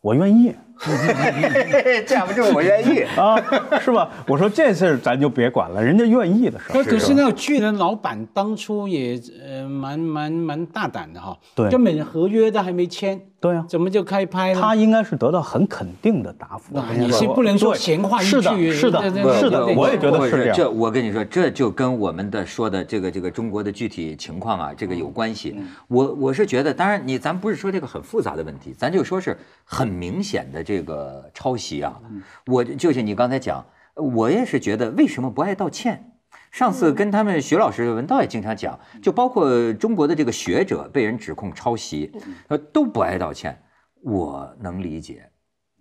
[0.00, 0.54] 我愿意
[2.06, 3.00] 架不住我愿意。
[3.16, 3.36] 啊，
[3.80, 4.10] 是吧？
[4.26, 6.72] 我说这事儿咱就别管了，人家愿意的事儿。
[6.72, 14.60] 可可是那个剧的老板当初也呃蛮蛮蛮大胆的哈，对根本合约都还没签，对啊，怎么就开拍了？
[14.60, 16.72] 他应该是得到很肯定的答复。
[16.72, 25.56] 那你是不能说闲话一是的句，是的对对不是的我也觉得是这样这我跟你说，这就跟我们的说的这个这个中国的具体情况啊，这个有关系。
[25.88, 32.00] 我我是觉得，当然你咱不是说这个很复杂的问题，咱就说是很明显的这个抄袭啊。
[32.46, 36.12] 我就是你刚才讲，我也是觉得为什么不爱道歉？
[36.50, 42.12] 上次跟他们徐老师、文道也经常讲，就包括中国的这个学者被人指控抄袭，
[42.48, 43.62] 呃，都不爱道歉，
[44.02, 45.28] 我能理解。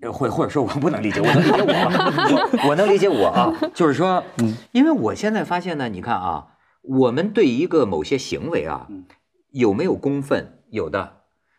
[0.01, 4.23] 呃或或者说我不能理解，我能理解我，我我能理解我啊，就是说，
[4.71, 8.87] 因为我现在发现呢，你看啊，我们对一个某些行为啊，
[9.51, 10.57] 有没有公愤？
[10.71, 11.17] 有的，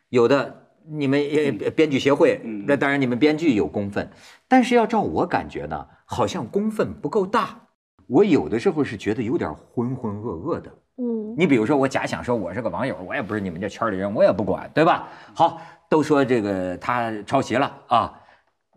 [0.08, 4.08] 有的，你们也编剧协会，那当然你们编剧有公愤，
[4.48, 7.58] 但是要照我感觉呢，好像公愤不够大。
[8.06, 10.70] 我有的时候是觉得有点浑浑噩噩的。
[10.98, 15.08] 嗯，你比如说，我假想说我是个网友，我也不是你们这圈里人，我也不管，对吧？
[15.32, 18.20] 好，都说这个他抄袭了啊，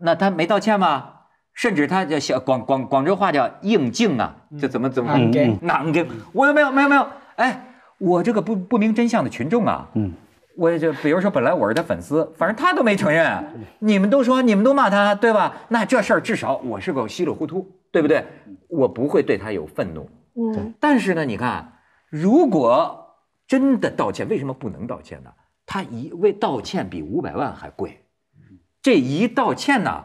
[0.00, 1.12] 那他没道歉吗？
[1.52, 6.06] 甚至他叫小广广广州话叫应镜啊，这怎么怎么硬頸囊给？
[6.32, 10.12] 我没有没有没有，哎，我这个不不明真相的群众啊，嗯，
[10.56, 13.44] 我就比如说本来我是他粉丝，反正他都没承认，
[13.78, 15.54] 你们都说你们都骂他，对吧？
[15.68, 18.24] 那这事儿至少我是个稀里糊涂，对不对？
[18.68, 20.08] 我不会对他有愤怒。
[20.34, 21.74] 嗯，但是呢，你看，
[22.10, 23.14] 如果
[23.46, 25.30] 真的道歉，为什么不能道歉呢？
[25.66, 28.04] 他一为道歉比五百万还贵，
[28.80, 30.04] 这一道歉呢，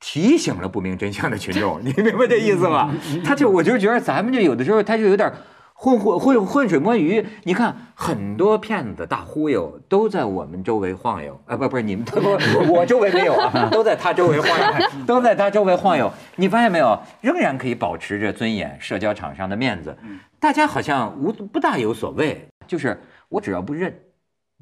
[0.00, 2.94] 提醒了不明真相的群众，你明白这意思吗？
[3.24, 5.32] 他就我就觉得咱们就有的时候他就有点
[5.78, 7.24] 浑浑浑浑水摸鱼。
[7.44, 12.18] 你看很多骗子大忽悠都在我们周围晃悠，啊不不是你们不
[12.72, 16.10] 我周围没有啊，都在他周围晃悠， 都在他周围晃悠。
[16.36, 16.98] 你发现没有？
[17.20, 19.96] 仍然可以保持着尊严，社交场上的面子，
[20.40, 22.48] 大家好像无不大有所谓。
[22.66, 23.94] 就是我只要不认，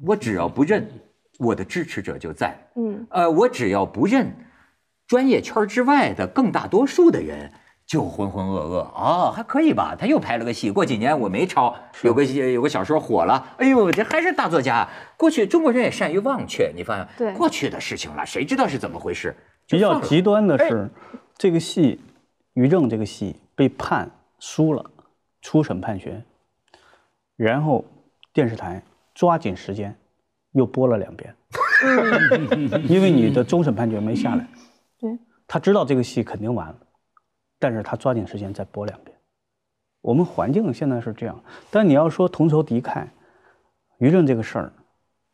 [0.05, 0.87] 我只要不认，
[1.39, 2.55] 我的支持者就在。
[2.75, 4.35] 嗯，呃，我只要不认，
[5.07, 7.51] 专业圈之外的更大多数的人
[7.85, 8.77] 就浑浑噩噩。
[8.95, 9.95] 哦，还可以吧？
[9.97, 14.87] 他又拍了个戏，过几年我没抄，有个戏有个小说火了，哎呦，这还是大作家。
[15.17, 17.33] 过去中国人也善于忘却，你发现对。
[17.33, 19.35] 过去的事情了，谁知道是怎么回事？
[19.67, 20.89] 比较极端的是，
[21.37, 21.99] 这个戏，
[22.53, 24.85] 于正这个戏被判输了，
[25.41, 26.21] 初审判决，
[27.35, 27.83] 然后
[28.31, 29.95] 电视台抓紧时间
[30.51, 31.35] 又播了两遍，
[32.87, 34.47] 因为你的终审判决没下来，
[34.99, 35.17] 对，
[35.47, 36.75] 他知道这个戏肯定完了，
[37.65, 39.17] 但是他抓紧时间再播两遍。
[39.99, 43.07] 我们环境现在是这样，但你要说同仇敌忾，
[43.97, 44.71] 于正这个事儿，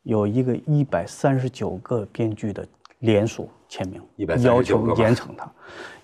[0.03, 2.65] 有一个一百三十九个编剧的
[2.99, 4.01] 联署签名，
[4.43, 5.51] 要求严惩他。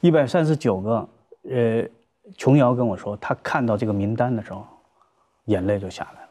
[0.01, 1.09] 一百三十九个，
[1.43, 1.87] 呃，
[2.35, 4.67] 琼瑶跟我说，他看到这个名单的时候，
[5.45, 6.29] 眼泪就下来了。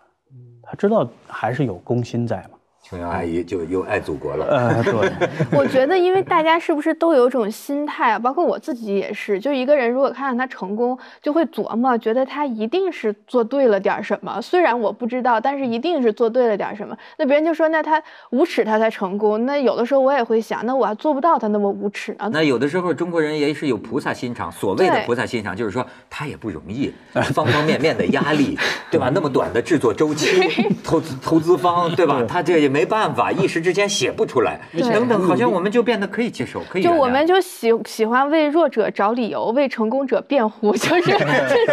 [0.63, 2.56] 他知道还是有公心在嘛。
[2.89, 4.47] 琼瑶阿姨就又爱祖国了。
[4.47, 5.11] 呃，对，
[5.59, 8.19] 我觉得，因为大家是不是都有一种心态啊？
[8.19, 14.41] 包括我自己也是，就一个人如果看到他成功，就会琢磨，觉得他一定是做对了点什么。
[14.41, 16.97] 虽然我不知道，但是一定是做对了点什么。
[17.19, 19.45] 那别人就说，那他无耻他才成功。
[19.47, 22.29] 那有的时候我也会想，那我还做不到他那么无耻啊。
[22.33, 26.93] 那有的时候中国人也是有菩萨心肠，所谓的菩萨心肠，就是说他也不容易，
[27.35, 28.57] 方方面面的压力，
[28.93, 29.11] 对吧？
[29.13, 30.29] 那么短的制作周期，
[30.85, 32.23] 投资投资方，对吧？
[32.29, 41.01] 他这也没办法， 一时之间写不出来，对等等，好像我们就变得可以接受，可以就我们就喜喜欢为弱者找理由，为成功者辩护，就是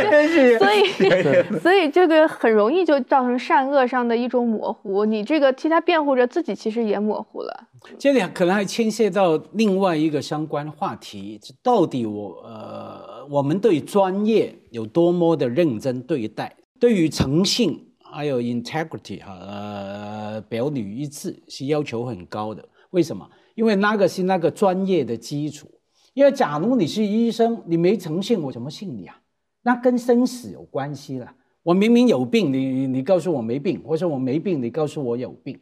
[0.09, 0.80] 就是，所以
[1.59, 5.03] 所以这个很容易就造成善恶上的一种模糊。
[5.03, 7.67] 你这个替他辩护着，自己其实也模糊了。
[7.99, 22.64] 这里可能还牵涉到另外一个相关话题，到底我呃我们对专业有多么的认真对待，对于诚信还有 integrity 哈，呃，表里一致是要求很高的。
[22.91, 23.28] 为什么？
[23.55, 25.68] 因为那个是那个专业的基础。
[26.14, 29.20] 因为假如你是医生，你没诚信，我怎么信你啊？
[29.64, 31.34] 那跟生死有关系了。
[31.64, 35.59] 我明明有病，你你告诉我没病，或者我没病，你告诉我有病，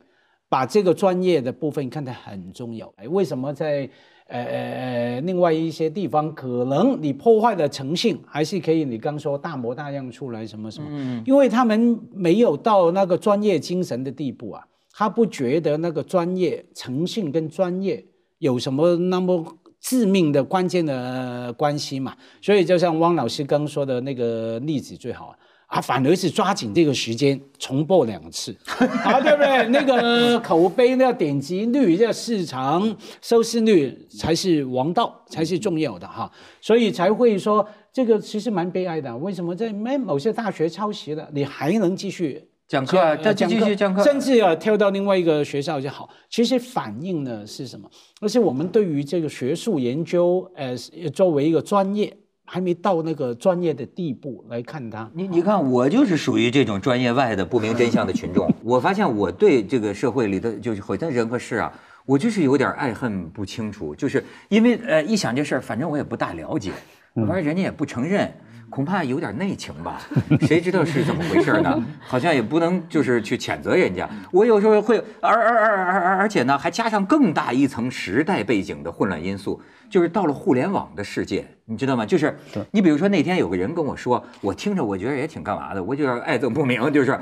[0.51, 2.93] 把这个专业的部分看得很重要。
[2.97, 3.89] 哎，为什么在
[4.27, 4.73] 呃呃
[5.13, 8.83] 呃另外一些地方，可能你破坏了诚信，还是可以？
[8.83, 10.89] 你刚说大模大样出来什么什么？
[10.91, 18.05] 嗯，因为他们没有到那个专业精神的地步啊，他不觉得那个专业诚信跟专业
[18.39, 22.13] 有什么那么致命的关键的关系嘛。
[22.41, 25.27] 所以就像汪老师刚说的那个例子最好。
[25.27, 25.37] 啊，
[25.79, 29.67] 反而是抓紧这个时间重播两次， 啊，对不对？
[29.67, 36.29] 那个口碑、那个点击率、这市场收视率才是王道，才是重要的哈。
[36.59, 39.15] 所以才会说这个其实蛮悲哀的。
[39.19, 43.15] 为什么在某某些大学抄袭了，你还能继续讲课？
[43.17, 46.09] 再继续讲课，甚至啊跳到另外一个学校就好。
[46.29, 47.89] 其实反映的是什么？
[48.19, 50.75] 而且我们对于这个学术研究，呃，
[51.13, 52.17] 作为一个专业。
[52.53, 55.09] 还没到那个专业的地步来看他。
[55.13, 58.53] 你你看，我就是属于这种专业外的不明真相的群众。
[58.61, 61.71] 我发现我对这个社会里的就是好像人和事啊，
[62.05, 63.95] 我就是有点爱恨不清楚。
[63.95, 66.73] 就是因为呃，一想这事儿，反正我也不大了解，
[67.13, 68.29] 完了人家也不承认。
[68.71, 70.01] 恐怕有点内情吧，
[70.47, 71.79] 谁知道是怎么回事呢？
[72.01, 74.09] 好像也不能就是去谴责人家。
[74.31, 82.05] 我有时候会，而而而而而而且呢，还加上更大一层时代背景的混乱因素，就是到了互联网的世界，你知道吗？
[82.05, 82.35] 就是
[82.71, 87.19] 你比如说那天有个人跟我说，我听着我觉得也挺干嘛的，我就爱憎不明，就是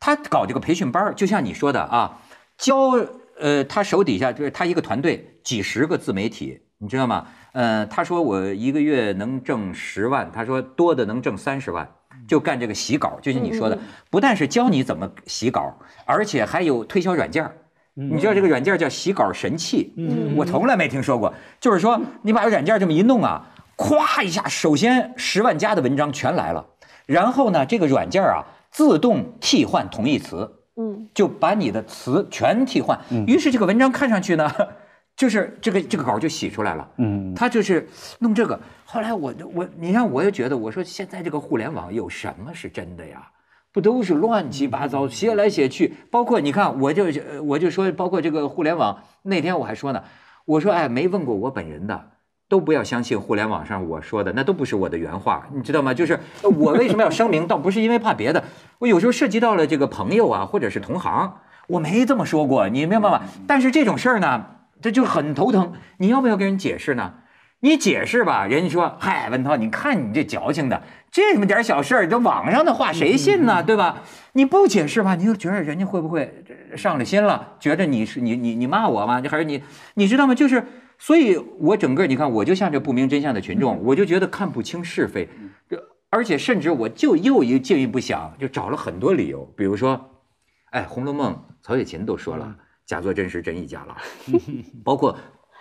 [0.00, 2.20] 他搞这个培训班，就像你说的啊，
[2.56, 2.76] 教
[3.38, 7.26] 呃他手底下就是他一个团队几十个自媒体，你知道吗？
[7.52, 11.88] 呃，他说我一个月能挣十万，他说多的能挣三十万，
[12.26, 13.78] 就干这个洗稿，就像你说的，
[14.10, 15.74] 不但是教你怎么洗稿，
[16.04, 17.56] 而且还有推销软件儿。
[17.94, 19.92] 你知道这个软件叫洗稿神器，
[20.36, 21.34] 我从来没听说过。
[21.58, 23.44] 就是说你把软件这么一弄啊，
[23.76, 26.64] 咵一下，首先十万加的文章全来了，
[27.06, 34.48] 然后呢，这个软件啊自动替换同义词，嗯，就把你的词全替换，于是这个文章看上去呢。
[35.18, 37.88] 就是这个这个稿就洗出来了，嗯，他就是
[38.20, 38.58] 弄这个。
[38.84, 43.28] 后来我我你看我也觉得，我说现在这个互联网有什么是真的呀？
[43.72, 45.92] 不都是乱七八糟写来写去？
[46.08, 47.06] 包括你看，我就
[47.42, 50.04] 我就说，包括这个互联网，那天我还说呢，
[50.44, 52.10] 我说哎，没问过我本人的，
[52.48, 55.92] 都不要相信互联网上我说的，那都不是我的原话，你知道吗？
[55.92, 57.48] 就是我为什么要声明？
[57.48, 58.44] 倒不是因为怕别的，
[58.78, 61.32] 我有时候涉及到了这个朋友啊，或者是同行，
[61.66, 63.22] 我没这么说过，你明白吗？
[63.48, 64.46] 但是这种事儿呢？
[64.80, 67.14] 这就很头疼，你要不要跟人解释呢？
[67.60, 73.60] 你解释吧，人家说：“嗨，文涛，你看你这矫情的，这么点小事儿，这网上的话谁信呢？
[73.64, 74.02] 对吧？
[74.34, 76.44] 你不解释吧，你就觉得人家会不会
[76.76, 79.20] 上了心了，觉得你是你你你骂我吗？
[79.28, 79.60] 还是你
[79.94, 80.36] 你知道吗？
[80.36, 80.64] 就是，
[80.98, 85.28] 所以我整个你看，我就像这不明真相的群众，我就觉得看不清是非，
[86.10, 90.10] 而且甚至我就又一进一步想，就找了很多理由，比如说，
[90.70, 92.54] 哎，《红楼梦》曹雪芹都说了。
[92.88, 93.94] 假作真时真亦假了，
[94.82, 95.14] 包括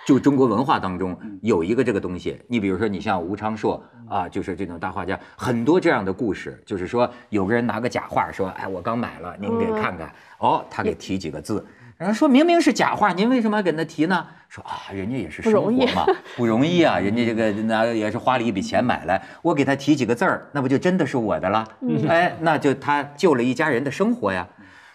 [0.06, 10.10] 就中国文化当中有一个这个东西，你比如说你像吴昌硕啊，就是这种大画家，很多这样的故事，就是说有个人拿个假画说，哎，我刚买了，您给看看，
[10.40, 11.66] 哦，他给提几个字，
[11.98, 14.26] 然后说明明是假画，您为什么给他提呢？
[14.48, 16.06] 说啊，人家也是生活嘛，
[16.38, 21.68] 不容易啊，人家这个那也是花了一笔钱买来，我给他提几个字儿，那不就真的是我的了？
[22.08, 24.48] 哎，那就他救了一家人的生活呀，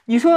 [0.07, 0.33] 你说。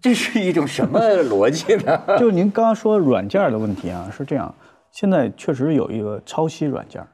[0.00, 2.00] 这是一种什么逻辑呢？
[2.18, 4.54] 就您刚刚说软件的问题啊，是这样，
[4.92, 7.04] 现在确实有一个抄袭软件，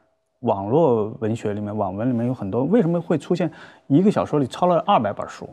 [0.41, 3.51] 网络文学里面、网文里面有很多，为什么会出现
[3.87, 5.49] 一个小说里抄了二百本书？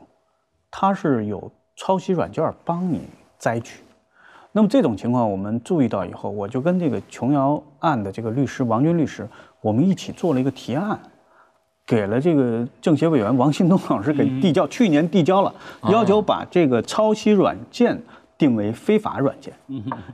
[0.70, 3.02] 它是有抄袭软件帮你
[3.40, 3.84] 摘取。
[4.52, 9.28] 那么这种情况我们注意到以后，我就跟这个琼瑶案的这个律师王军律师，
[9.62, 11.00] 我们一起做了一个提案。
[11.86, 15.54] 给了这个政协委员王新东老师给递交，去年递交了，
[15.90, 18.02] 要求把这个抄袭软件
[18.38, 19.54] 定为非法软件，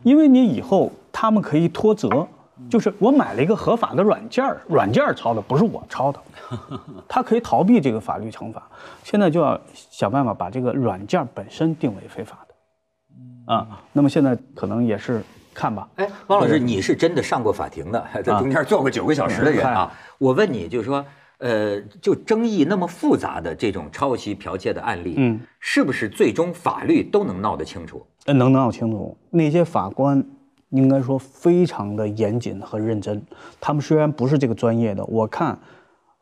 [0.04, 2.28] 因为你以后他们可以脱责，
[2.70, 6.20] 就是我买了一个合法的软件，软件抄的不是我抄的，
[7.08, 8.68] 他可以逃避这个法律惩罚。
[9.04, 15.22] 现在就要想办法把这个软件本身定为非法的，啊，那么现在可能也是
[15.54, 15.88] 看吧。
[15.98, 21.06] 哎，王老师，你是真的上过法庭的，在中间坐过九个小时的人啊，我问你，就是说。
[21.40, 28.06] 呃，就争议那么复杂的这种抄袭剽窃的案例，嗯，是不是最终法律都能闹得清楚？
[28.26, 29.18] 呃能闹清楚。
[29.30, 30.24] 那些法官
[30.70, 33.22] 应该说非常的严谨和认真。
[33.60, 35.58] 他们虽然不是这个专业的，我看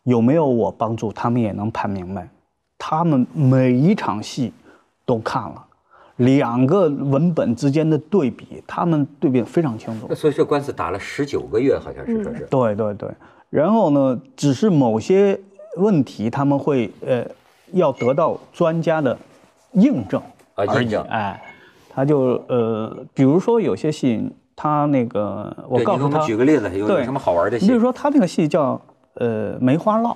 [0.03, 2.29] 有没有我帮助，他们也能判明白。
[2.77, 4.53] 他们每一场戏
[5.03, 5.65] 都看了，
[6.17, 10.15] 两个文本之间的对比，他们对比得非常清楚那。
[10.15, 12.45] 所以这官司打了十九个月，好像是说是。
[12.49, 13.09] 对对对，
[13.49, 15.39] 然后呢，只是某些
[15.77, 17.25] 问题他们会呃
[17.71, 19.17] 要得到专家的
[19.73, 20.21] 印证
[20.55, 21.41] 啊印证哎，
[21.89, 27.81] 他就呃，比如说有些戏，他那个我告诉他，举个例子，有什么好玩的戏你比如？
[27.81, 28.79] 说他那个戏叫
[29.13, 30.15] 呃梅花烙，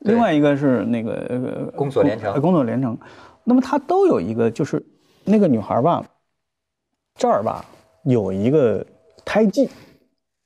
[0.00, 2.98] 另外一个是那个呃宫锁连城呃宫锁连城，
[3.44, 4.84] 那么他都有一个就是
[5.24, 6.04] 那个女孩吧，
[7.14, 7.64] 这儿吧
[8.04, 8.84] 有一个
[9.24, 9.70] 胎记。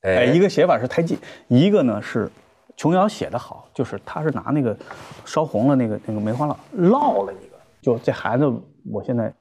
[0.02, 2.30] 哎，一个写法是胎记，一个呢是
[2.76, 4.76] 琼瑶写的好，就是他是拿那个
[5.24, 8.44] 烧红了那个那个梅花烙烙了一个，就这孩子
[8.90, 9.32] 我现在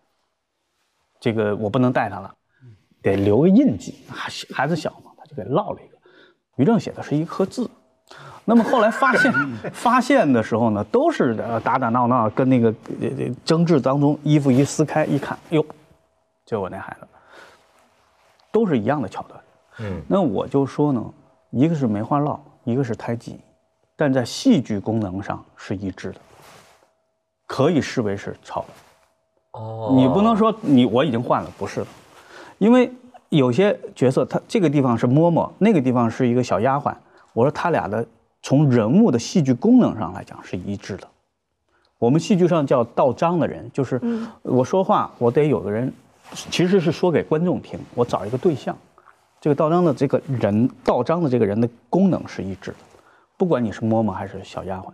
[1.20, 2.32] 这个我不能带他了，
[3.02, 5.98] 得留个印记，孩孩子小嘛，他就给烙了一个。
[6.58, 7.68] 于正写的是一颗字，
[8.46, 9.34] 那么后来发现
[9.74, 12.72] 发现的时候呢，都是呃打打闹闹，跟那个
[13.44, 15.66] 争执当中，衣服一撕开一看，哟，
[16.46, 17.08] 就我那孩子，
[18.52, 19.42] 都是一样的桥段。
[19.82, 21.04] 嗯，那我就说呢，
[21.50, 23.40] 一个是梅花烙，一个是胎记，
[23.96, 26.22] 但在戏剧功能上是一致的，
[27.48, 28.68] 可以视为是抄的。
[29.60, 31.88] 哦你不能说你我已经换了，不是的，
[32.58, 32.90] 因为
[33.30, 36.94] 有些角色他这个地方是嬷嬷，那个地方是一个小丫鬟，
[37.34, 38.06] 我说他俩的
[38.42, 41.08] 从人物的戏剧功能上来讲是一致的。
[41.98, 44.02] 我们戏剧上叫倒张的人，就是
[44.42, 45.94] 我说话我得有个人，
[46.34, 48.76] 其实是说给观众听，我找一个对象，
[49.42, 52.78] 这个道章的这个人道章的这个人的功能是一致的，
[53.38, 54.94] 不管你是嬷嬷还是小丫鬟。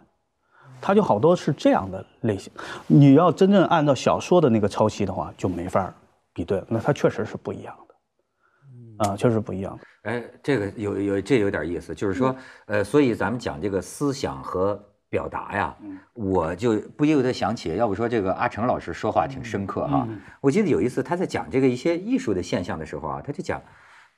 [0.80, 2.54] 他就好多是这样的类型。
[2.86, 5.93] 你要真正按照小说的那个抄袭的话，就没法
[6.32, 6.68] 比对了。
[6.70, 10.10] 那他确实是不一样的，啊，确实不一样的。
[10.10, 12.34] 哎，这个有有这有点意思，就是说，
[12.68, 15.76] 呃，所以咱们讲这个思想和表达呀，
[16.14, 20.08] 我就不由得想起，要不说这个阿成老师说话挺深刻哈。
[20.39, 23.62] 我记得有一次他在讲这个一些艺术的现象的时候啊，他就讲，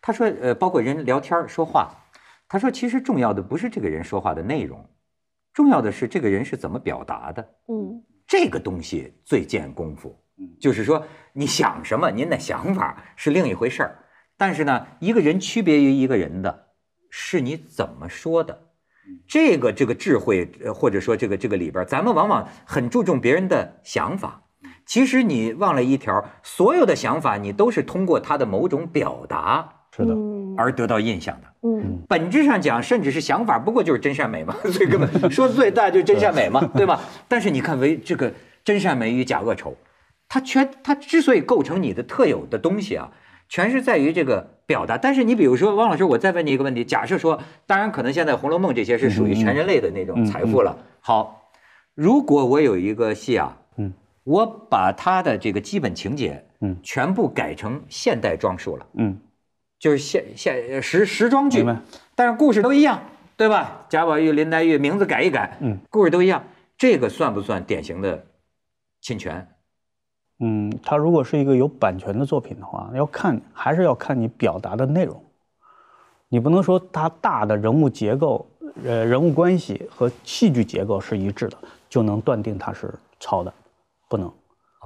[0.01, 1.91] 他说，呃，包括人聊天说话，
[2.47, 4.83] 他说其实重要的不是这个人说话的内容，
[5.53, 7.41] 重要的是这个人是怎么表达的。
[7.67, 13.97] 嗯这个东西最见功夫，嗯就是说你想什么，您的想法是另一回事儿，
[14.37, 16.67] 但是呢，一个人区别于一个人的，
[17.09, 18.67] 是你怎么说的。
[19.27, 24.43] 这个这个智慧，呃或者说这个这个里边，咱们往往很注重别人的想法，
[24.85, 31.47] 其实你忘了一条，所有的想法你都是通过他的某种表达是的，嗯而得到印象的。
[31.63, 36.99] 嗯本质上讲，甚至是想法，不过就是真善美嘛，所以根本说最大就是真善美嘛， 对吧？
[37.27, 38.31] 但是你看为这个
[38.63, 39.75] 真善美与假恶丑，
[40.27, 43.11] 它全它之所以构成你的特有的东西啊，
[43.47, 44.97] 全是在于这个表达。
[44.97, 50.77] 但是你比如说，汪老师，我再问你一个问题：假设说，当然可能现在《红楼梦》这些是属于全人类的那种财富了。
[50.99, 51.49] 好，
[51.95, 53.91] 如果我有一个戏啊，嗯，
[54.23, 58.85] 我把它的这个基本情节，嗯全部改成现代装束了。
[58.95, 59.17] 嗯，
[59.80, 61.65] 就是现现时时装剧，
[62.13, 63.01] 但是故事都一样，
[63.38, 63.86] 对吧？
[63.88, 66.43] 贾宝玉、林黛玉名字改一改，嗯，故事都一样，
[66.77, 68.25] 这个算不算典型的
[69.01, 69.47] 侵权？
[70.41, 75.23] 嗯，它如果是一个有版权的作品的话，要看还是要看你表达的内容。
[76.27, 78.45] 你不能说它大的人物结构、
[78.84, 81.57] 呃人物关系和戏剧结构是一致的，
[81.89, 83.53] 就能断定它是抄的，
[84.07, 84.32] 不能，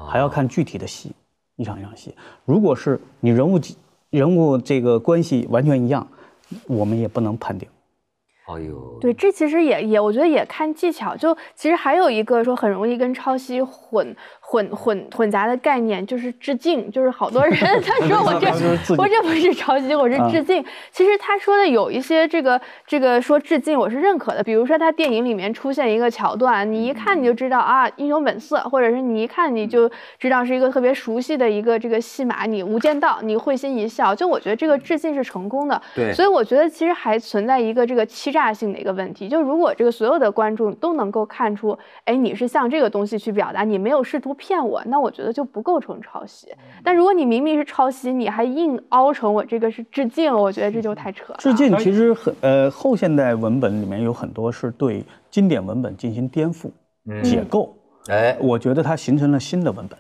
[0.07, 1.11] 还要看具体的戏，
[1.55, 2.15] 一场一场戏。
[2.45, 3.59] 如果是你人物
[4.13, 6.07] 人物这个关系完全一样，
[6.67, 7.67] 我们也不能判定。
[8.45, 11.15] 哎呦，对，这其实也也，我觉得也看技巧。
[11.15, 14.15] 就其实还有一个说很容易跟抄袭混
[14.53, 16.91] 混混混杂的概念，就是致敬。
[16.91, 17.51] 就是好多人
[17.81, 18.47] 他说我这
[18.95, 20.63] 我这不是抄袭，我是啊致敬。
[20.91, 24.43] 其实他说的有一些这个这个说致敬，我是认可的。
[24.43, 29.89] 比如说他电影里面出现一个桥段，你一看你就知道啊，英雄本色，或者是你一看你就
[30.19, 34.13] 知道是一个特别熟悉的一个这个戏码，你无间道，你会心一笑。
[34.13, 35.81] 就我觉得这个致敬是成功的。
[35.95, 41.75] 对所以我觉得其实还存在一个这个欺诈性的一个问题，就如果这个所有的观众都能够看出，
[42.05, 46.49] 哎，你是向这个东西去表达，你没有试图骗我，那我觉得就不构成抄袭。
[46.83, 51.37] 但如果你明明是抄袭，你还硬凹成我这个是致敬，我觉得这就太扯了。
[51.39, 56.69] 致敬其实很呃后现代文本里面有很多是对经典文本进行颠覆、
[57.23, 57.73] 解构，
[58.09, 59.97] 哎，我觉得它形成了新的文本。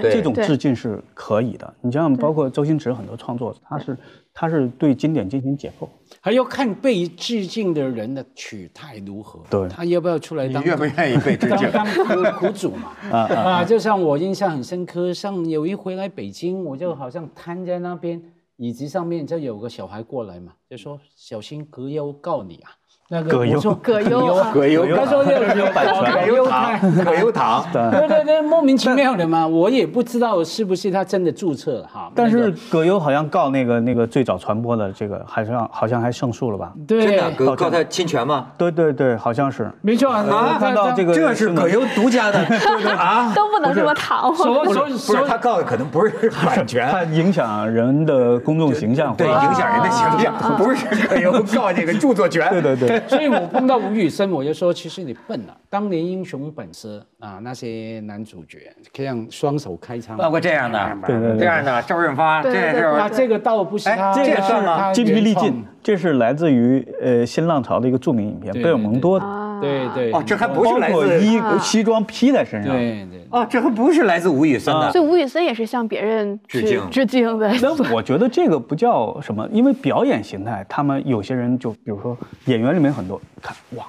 [0.00, 1.74] 这种致敬是可以的。
[1.80, 3.98] 你像包括周星驰很多创作，他是
[4.32, 5.88] 他是对经典进行解构。
[6.20, 12.92] 还要看被致敬的人的取态如何，对他要不要出来当愿不愿意被致敬当苦苦主嘛？
[13.10, 18.22] 啊啊啊，就像我印象很深刻，像有一回来北京，我就好像瘫在那边，
[18.56, 22.70] 椅子上面就有个小孩过来嘛，就说小心葛优告你啊。
[23.12, 32.10] 那个葛优我说葛优啊葛优他说有有版权葛优堂，葛优堂， 对对对，莫名其妙的嘛，我也不知道是不是他真的注册了哈。
[32.14, 36.72] 但是葛优好像告那个那个最早传播的这个，好像好像还胜诉了吧？
[36.88, 38.46] 对，真的告告他侵权吗？
[38.56, 39.70] 对对对，好像是。
[39.82, 42.38] 没错啊，我看到这个这是葛优独家的
[42.96, 43.30] 啊！
[43.36, 44.34] 都不能这么躺。
[44.34, 52.48] 所所不是他告的可能不是 版权，他影响人的公众形象，对，影响人的形象，不是葛优告这个著作权。
[52.48, 55.56] 对对对，所以我碰到吴宇森，我就说，其实你笨了。
[55.68, 61.38] 当年英雄本色啊，那些男主角这样双手开枪，包括这样的，对对对。
[61.38, 72.72] 这样的周润发，这对对是啊，这个倒不是哎他，这个是吗他筋疲力尽，这是来自于呃新浪潮的一个著名影片，贝尔蒙多，啊对对哦，这还不是来自括衣啊西装披在身上。
[72.72, 73.26] 对对。
[73.30, 77.50] 哦，这还不是来自吴宇森的所以吴宇森也是向别人致敬致敬的。
[77.62, 83.86] 那我觉得这个不叫什么，因为表演形态，他们有些人就比如说演员里面很多看哇，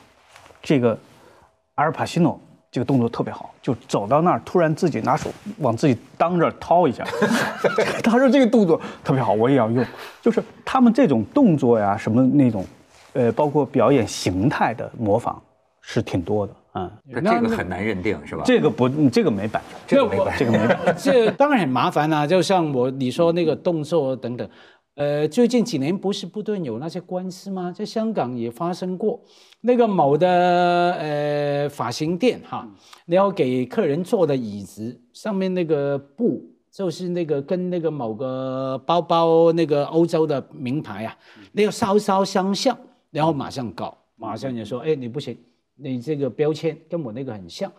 [0.61, 0.97] 这个
[1.75, 2.39] 阿尔帕西诺
[2.71, 7.03] 这个动作特别好，就走到那儿突然自己拿手往自己裆这儿掏一下，
[8.01, 9.85] 他说这个动作特别好，我也要用。
[10.21, 12.65] 就是他们这种动作呀，什么那种，
[13.11, 15.41] 呃，包括表演形态的模仿
[15.85, 18.41] 是挺多的啊、这这个很难认定，是吧？
[18.43, 20.95] 这个不，这个没版权，这个没办这个没版权。
[20.97, 24.49] 这当然很麻烦啊，就像我你说那个动作等等，
[24.95, 27.71] 呃，最近几年不是不断有那些官司吗？
[27.71, 29.21] 在香港也发生过，
[29.61, 30.27] 那个某的
[30.93, 32.67] 呃发型店哈，
[33.05, 36.49] 然后给客人坐的椅子上面那个布。
[36.73, 41.15] 就是那个跟那个某个包包那个欧洲的名牌啊，
[41.51, 42.75] 那个稍稍相像，
[43.11, 45.37] 然后马上告，马上就说，哎，你不行，
[45.83, 47.71] 你这个标签跟我那个很像，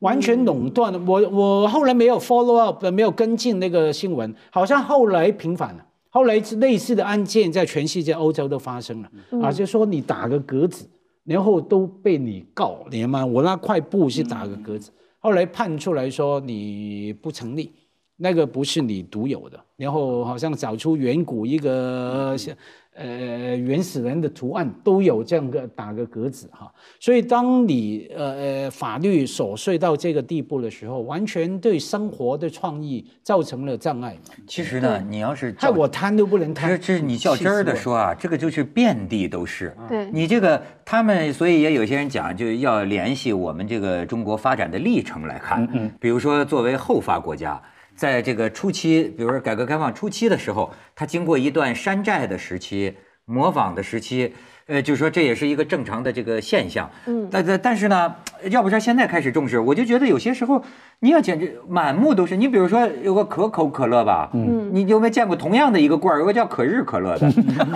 [0.00, 0.98] 完全垄断了。
[1.06, 5.84] 我我后来没有 follow up，没有跟进那个新闻，好像后来平反了。
[6.10, 9.10] 后来类似的案件在全世界欧洲都发生了、
[9.42, 10.88] 啊，就说你打个格子，
[11.24, 17.72] 然后都被你告，你看嘛，我那块布是打个格子，后来判出来说你不成立。
[18.20, 22.52] 那个不是你独有的，然后好像找出远古一个像
[22.98, 34.16] 呃原始人的图案都有这样个打个格子哈，所以当你呃呃法律琐碎到这个地步的时候，完全对生活的创意造成了障碍。
[34.46, 39.74] 其实呢，你要是害我贪都不能这贪，这这你较真儿的说啊，这个就是遍地都是。
[39.88, 45.62] 对你这个他们，所以也有些人讲，就要联系我们这个中国发展的历程来看。
[45.62, 45.92] 嗯嗯。
[46.00, 47.60] 比如说，作为后发国家，
[47.98, 54.34] 在这个初期，比如说改革开放初期的时候，它经过一段山寨的时期、模仿的时期，
[54.68, 56.88] 呃，就说这也是一个正常的这个现象。
[57.06, 57.26] 嗯。
[57.30, 58.14] 但但但是呢，
[58.50, 60.62] 要不是现在开始重视，我就觉得有些时候
[61.00, 62.36] 你要简直满目都是。
[62.36, 67.32] 你比如说有个可口可乐吧，嗯，你有没有见过同样的一个罐儿，有个叫可日可乐的，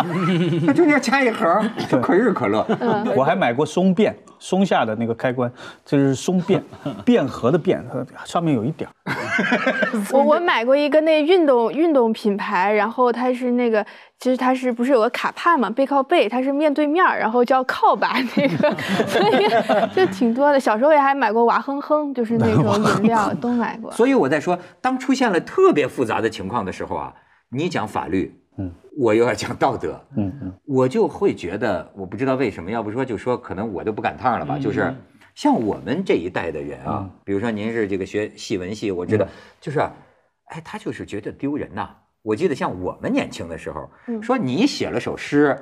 [0.66, 2.64] 它中间加一横，叫可日可乐。
[3.16, 5.50] 我还买过松变，松下的那个开关，
[5.86, 6.62] 这是松变，
[7.04, 7.82] 变盒的变，
[8.14, 8.92] 它上面有一点儿。
[10.12, 13.84] 我我买过一个那运动运动品牌，然后它是那个，
[14.18, 18.76] 其实它是不是有个卡帕嘛，背靠背，它是面对面，然后叫靠把 那个，
[19.06, 20.58] 所以就挺多的。
[20.58, 23.90] 小时候也还买过娃哼哼，就是那种饮料都买过。
[23.92, 27.14] 所以我在说，当出现了特别复杂的情况的时候啊，
[27.50, 34.94] 你讲法律，嗯，我又要讲道德，嗯嗯，我就会觉得，我不知道为什么，要不说就说，可能我都不赶趟了吧，就是
[35.34, 39.26] 像我们这一代的人啊，比如说您是这个学戏文系，我知道，
[39.60, 39.92] 就是啊，
[40.46, 41.88] 哎，他就是觉得丢人呐。
[42.22, 43.90] 我记得像我们年轻的时候，
[44.22, 45.58] 说你写了首诗。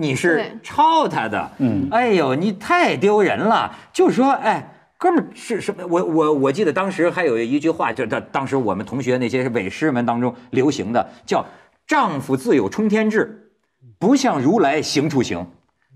[0.00, 3.70] 你是抄他的，嗯，哎呦，你太丢人了。
[3.92, 5.86] 就是说，哎，哥们儿是什么？
[5.86, 11.44] 我我我记得当时还有一句话，就当当时我们同学那些伪师们当中流行的，叫
[11.86, 13.52] “丈夫自有冲天志，
[13.98, 15.46] 不向如来行处行”。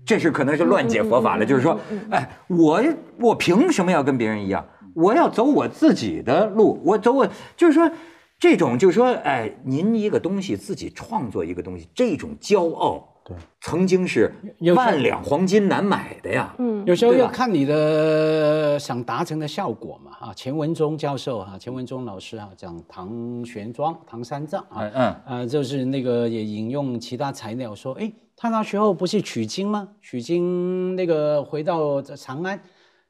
[0.05, 1.79] 这是可能是乱解佛法了，就是说，
[2.11, 2.83] 哎，我
[3.19, 4.63] 我凭什么要跟别人一样？
[4.93, 7.27] 我要走我自己的路，我走我
[7.57, 7.91] 就是说，
[8.37, 13.14] 这种就是说，哎，您一个东西自己创作一个东西，这种骄傲。
[13.27, 14.31] 对，曾经是
[14.75, 16.53] 万两黄金难买的呀。
[16.59, 29.89] 嗯，有时候要看你的想达成的效果嘛，啊，钱文忠教授哈，钱文忠老师啊讲唐玄奘、唐三藏啊，嗯嗯呃，就是那个也引用其他材料说，哎，他那时候不是取经吗？
[30.03, 32.61] 取经那个回到长安、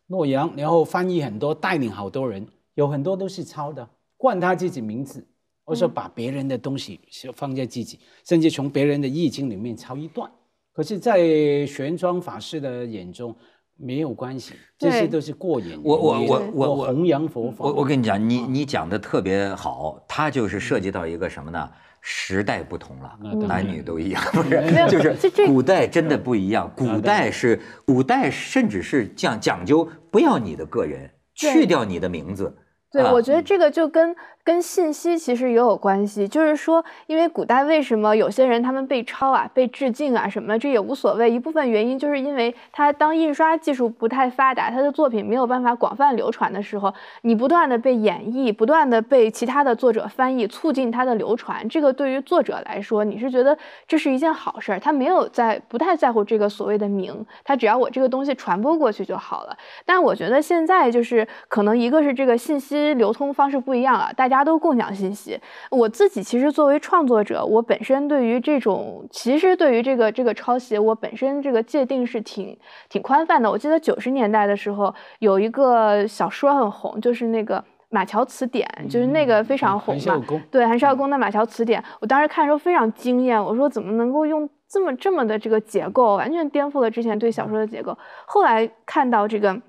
[0.07, 3.86] 洛阳，然后翻译很多，带领好多人，有很多都是抄的，
[4.16, 5.28] 冠他自己名字，
[5.66, 6.99] 或者说把别人的东西
[7.36, 10.30] 放在自己，甚至从别人的易经里面抄一段。
[10.72, 11.18] 可是，在
[11.66, 13.36] 玄奘法师的眼中，
[13.76, 15.82] 没有关系，这些都是过眼云烟。
[15.84, 17.66] 我我我我我弘扬佛法。
[17.66, 21.70] 我我跟你讲，你你讲的特别好，它就是涉及到一个什么呢？
[22.07, 24.61] 时代不同了，男女都一样，不是？
[24.88, 32.55] 就是古代真的不一样，古代是古代甚至是讲讲究不要你的个人，去掉你的名字。
[32.91, 41.29] 对，啊我觉得这个就跟跟信息其实也有关系，就是说，因为古代为什么有些人他们被抄啊、被致敬啊什么，这也无所谓。
[41.29, 51.67] 一部分原因就是因为他当印刷技术不太发达，他的作品没有办法广泛流传的时候，你不断的被演绎，不断的被其他的作者翻译，促进它的流传。
[51.67, 53.57] 这个对于作者来说，你是觉得
[53.88, 59.57] 这是一件好事儿，他没有在不太在乎这个所谓的名，他只要我这个东西传播过去就好了。
[59.86, 65.39] 但我觉得现在就是可能一个是这个信息流通方式不一样啊，大家都共享信息。
[65.69, 72.57] 我自己其实作为创作者，我本身对于这种其实对于这个这个抄袭，我本身这个界定是挺
[72.89, 73.49] 挺宽泛的。
[73.49, 77.63] 我记得九十年代的时候有一个小说很红，就是那个。
[77.88, 80.21] 马桥词典就是那个非常红嘛，
[80.51, 87.97] 对韩少功的马桥词典，我当时看的时候非常惊艳，我说怎么能够用这么这么的这个结构，完全颠覆了之前对小说的结构。
[88.26, 89.61] 后来看到这个。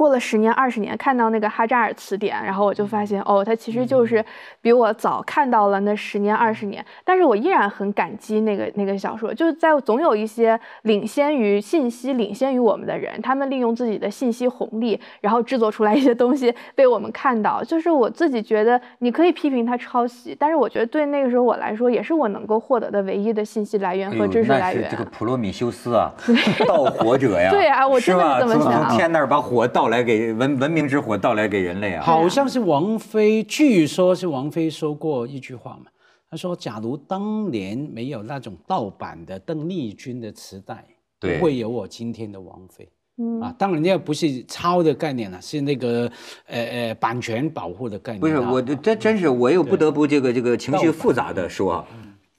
[0.00, 4.24] 过了十年、二十年，看到那个哈扎尔词典，然后我就发现，哦，他其实就是
[4.62, 6.82] 比我早看到了那十年、二十年。
[7.04, 17.62] 但是我依然很感激那个那个小说，就是在总有一些领先于信息、领先于我们的人，他们利用自己的信息红利，然后制作出来一些东西被我们看到。
[17.62, 24.88] 就是我自己觉得，你可以批评他抄袭，但是我觉得对那个时候我来说，也是我能够获得的唯一的信息来源和知识来源。
[24.90, 26.10] 这个普罗米修斯啊，
[26.66, 27.50] 盗火者呀。
[27.50, 32.02] 对啊我真的是这么想从天那儿把火倒来给文文明之火到来给人类啊。
[32.02, 35.90] 好像是王菲，据说是王菲说过一句话嘛，
[36.30, 40.82] 她说：“假如当年没有那种盗版的邓丽君的磁带，
[41.18, 42.88] 不会有我今天的王菲。”
[43.22, 46.10] 嗯啊，当然那个不是抄的概念了，是那个
[46.46, 48.22] 呃呃版权保护的概念啊。
[48.22, 51.86] 不是我，这真是我又不得不这个这个情绪复杂的说，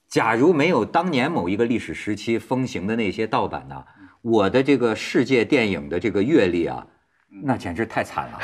[0.07, 3.83] 假如没有当年某一个历史时期风行的那些盗版呢，
[4.23, 6.87] 我的这个世界电影的这个阅历啊，
[7.43, 8.39] 那简直太惨了，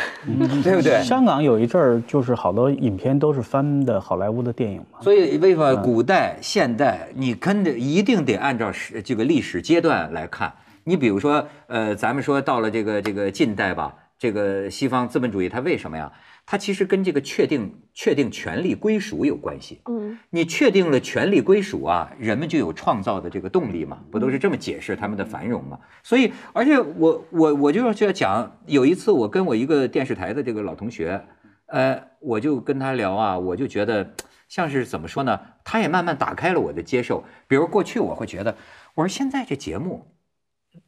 [0.63, 1.03] 对不对？
[1.03, 4.99] 香港有一阵儿就是好多影片都是翻的好莱坞的电影嘛。
[5.01, 10.51] 所以为什么古代、现代，你跟着一定得按照时这个历史阶段来看。
[10.85, 16.09] 你比如说，呃，咱们说到了这个这个近代吧，这个西方资本主义它为什么呀？
[16.50, 19.82] 它其实跟这个确定确定权力归属有关系。
[19.89, 25.78] 嗯你确定了权力归属啊，人们就有创造的这个动力嘛，不都是这么解释他们的繁荣嘛？
[26.02, 31.22] 所以，而且我我我就要讲，有一次我跟我一个电视台的这个老同学，
[31.66, 34.14] 呃，我就跟他聊啊，我就觉得
[34.48, 35.38] 像是怎么说呢？
[35.66, 37.26] 他也慢慢打开了我的接受。
[37.48, 38.56] 比如过去我会觉得，
[38.95, 40.08] 我说现在这节目。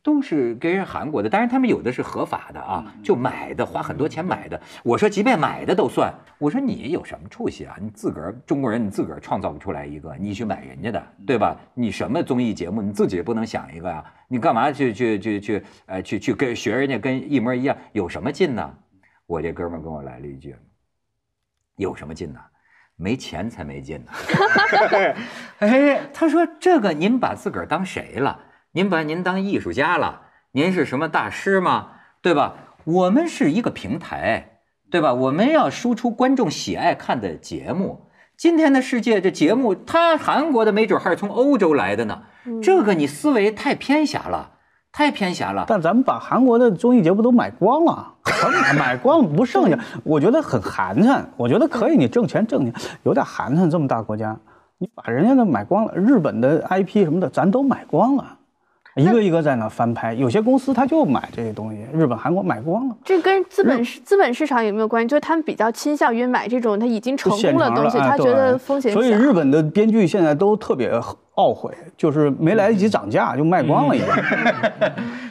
[0.01, 4.59] 都是跟人韩国的，当然他们有的是合法的啊，就买的，花很多钱买的。
[4.83, 7.75] 我说即便买的都算，我说你有什么出息啊？
[7.79, 11.55] 你自个儿中国人，你自个儿创造不出来一个，你去买人家的，对吧？
[11.73, 14.03] 你什么综艺节目，你自己不能想一个呀？
[14.27, 18.73] 你干嘛去去去去，呃，去去跟学人家跟一模一样，有什么劲呢？
[19.25, 20.55] 我这哥们儿跟我来了一句，
[21.77, 22.39] 有什么劲呢？
[22.95, 24.11] 没钱才没劲呢。
[25.59, 28.37] 哎，他说这个您把自个儿当谁了？
[28.72, 30.22] 您把您当艺术家了？
[30.51, 31.88] 您是什么大师吗？
[32.22, 32.53] 对吧？
[32.84, 34.59] 我们是一个平台，
[34.91, 35.11] 对吧？
[35.11, 38.11] 我们要输出观众喜爱看的节目。
[38.38, 42.22] 今天的世界，这节目，他韩国的没准还是从欧洲来的呢。
[42.61, 44.51] 这个你思维太偏狭了，
[44.91, 45.65] 太偏狭了。
[45.67, 51.24] 但咱们把韩国的综艺节目都买光了，全 买光了不剩下，我觉得很寒碜。
[51.38, 53.67] 我觉得可以，你挣钱挣钱，有点寒碜。
[53.67, 54.39] 这么大国家，
[54.78, 58.38] 你把人家的买光了，日本的 IP 什么的，咱都买光了。
[58.99, 62.95] 一个一个在那翻拍，有些公司他就买这些东西，日本、韩国买光了。
[63.03, 65.07] 这跟资本市资本市场有没有关系？
[65.07, 68.99] 就是他们比较倾向于买这种他已经成功的东西，哎他觉得风险小。
[68.99, 70.91] 所以日本的编剧现在都特别
[71.35, 74.07] 懊悔，就是没来得及涨价就卖光了已经。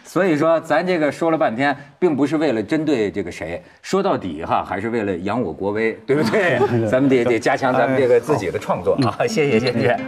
[0.05, 6.59] 所以说，咱这个说了半天，并不是为了针对这个谁，说到底哈，还是为了扬我国威，对不对？
[6.89, 9.27] 咱们得得加强咱们这个自己的创作啊！
[9.27, 10.01] 谢谢谢谢，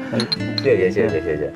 [0.62, 1.52] 谢谢谢谢谢谢。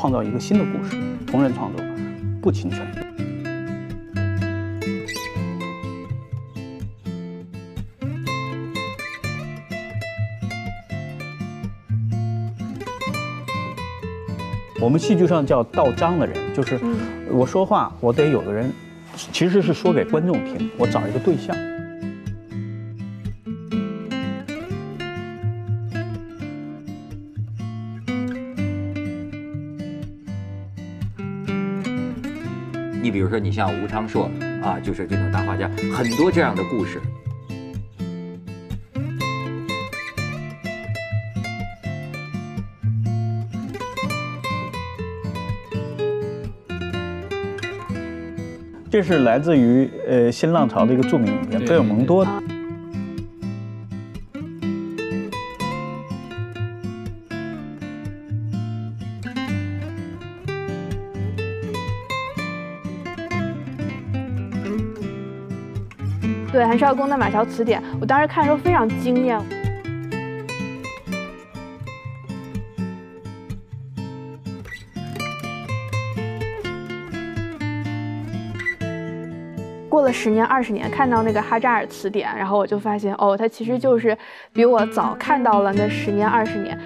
[0.00, 0.96] 创造一个新的故事，
[1.26, 1.84] 同人创作，
[2.40, 2.80] 不侵权。
[14.80, 16.80] 我们戏剧上叫道章的人，就是
[17.30, 18.72] 我说话，我得有个人，
[19.14, 21.54] 其实是说给观众听，我找一个对象。
[33.10, 34.30] 你比如说，你像吴昌硕
[34.62, 37.00] 啊，就是这种大画家，很多这样的故事。
[48.88, 52.24] 这是来自于呃新浪潮的一个著名影片，贝尔蒙多。
[66.70, 69.36] 韩少功的《马桥词典》，我当时看的时候非常惊艳。
[79.88, 84.16] 过了十年、二十年，看到那个哈扎尔词典，然后我就发现，哦，他其实就是
[84.52, 86.78] 比我早看到了那十年、二十年。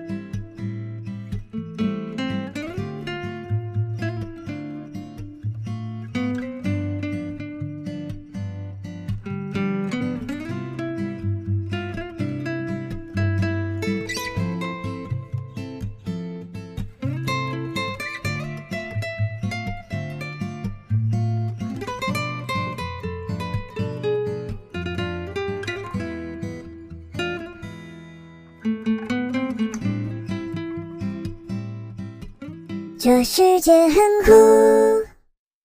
[33.25, 34.74] 世界很酷。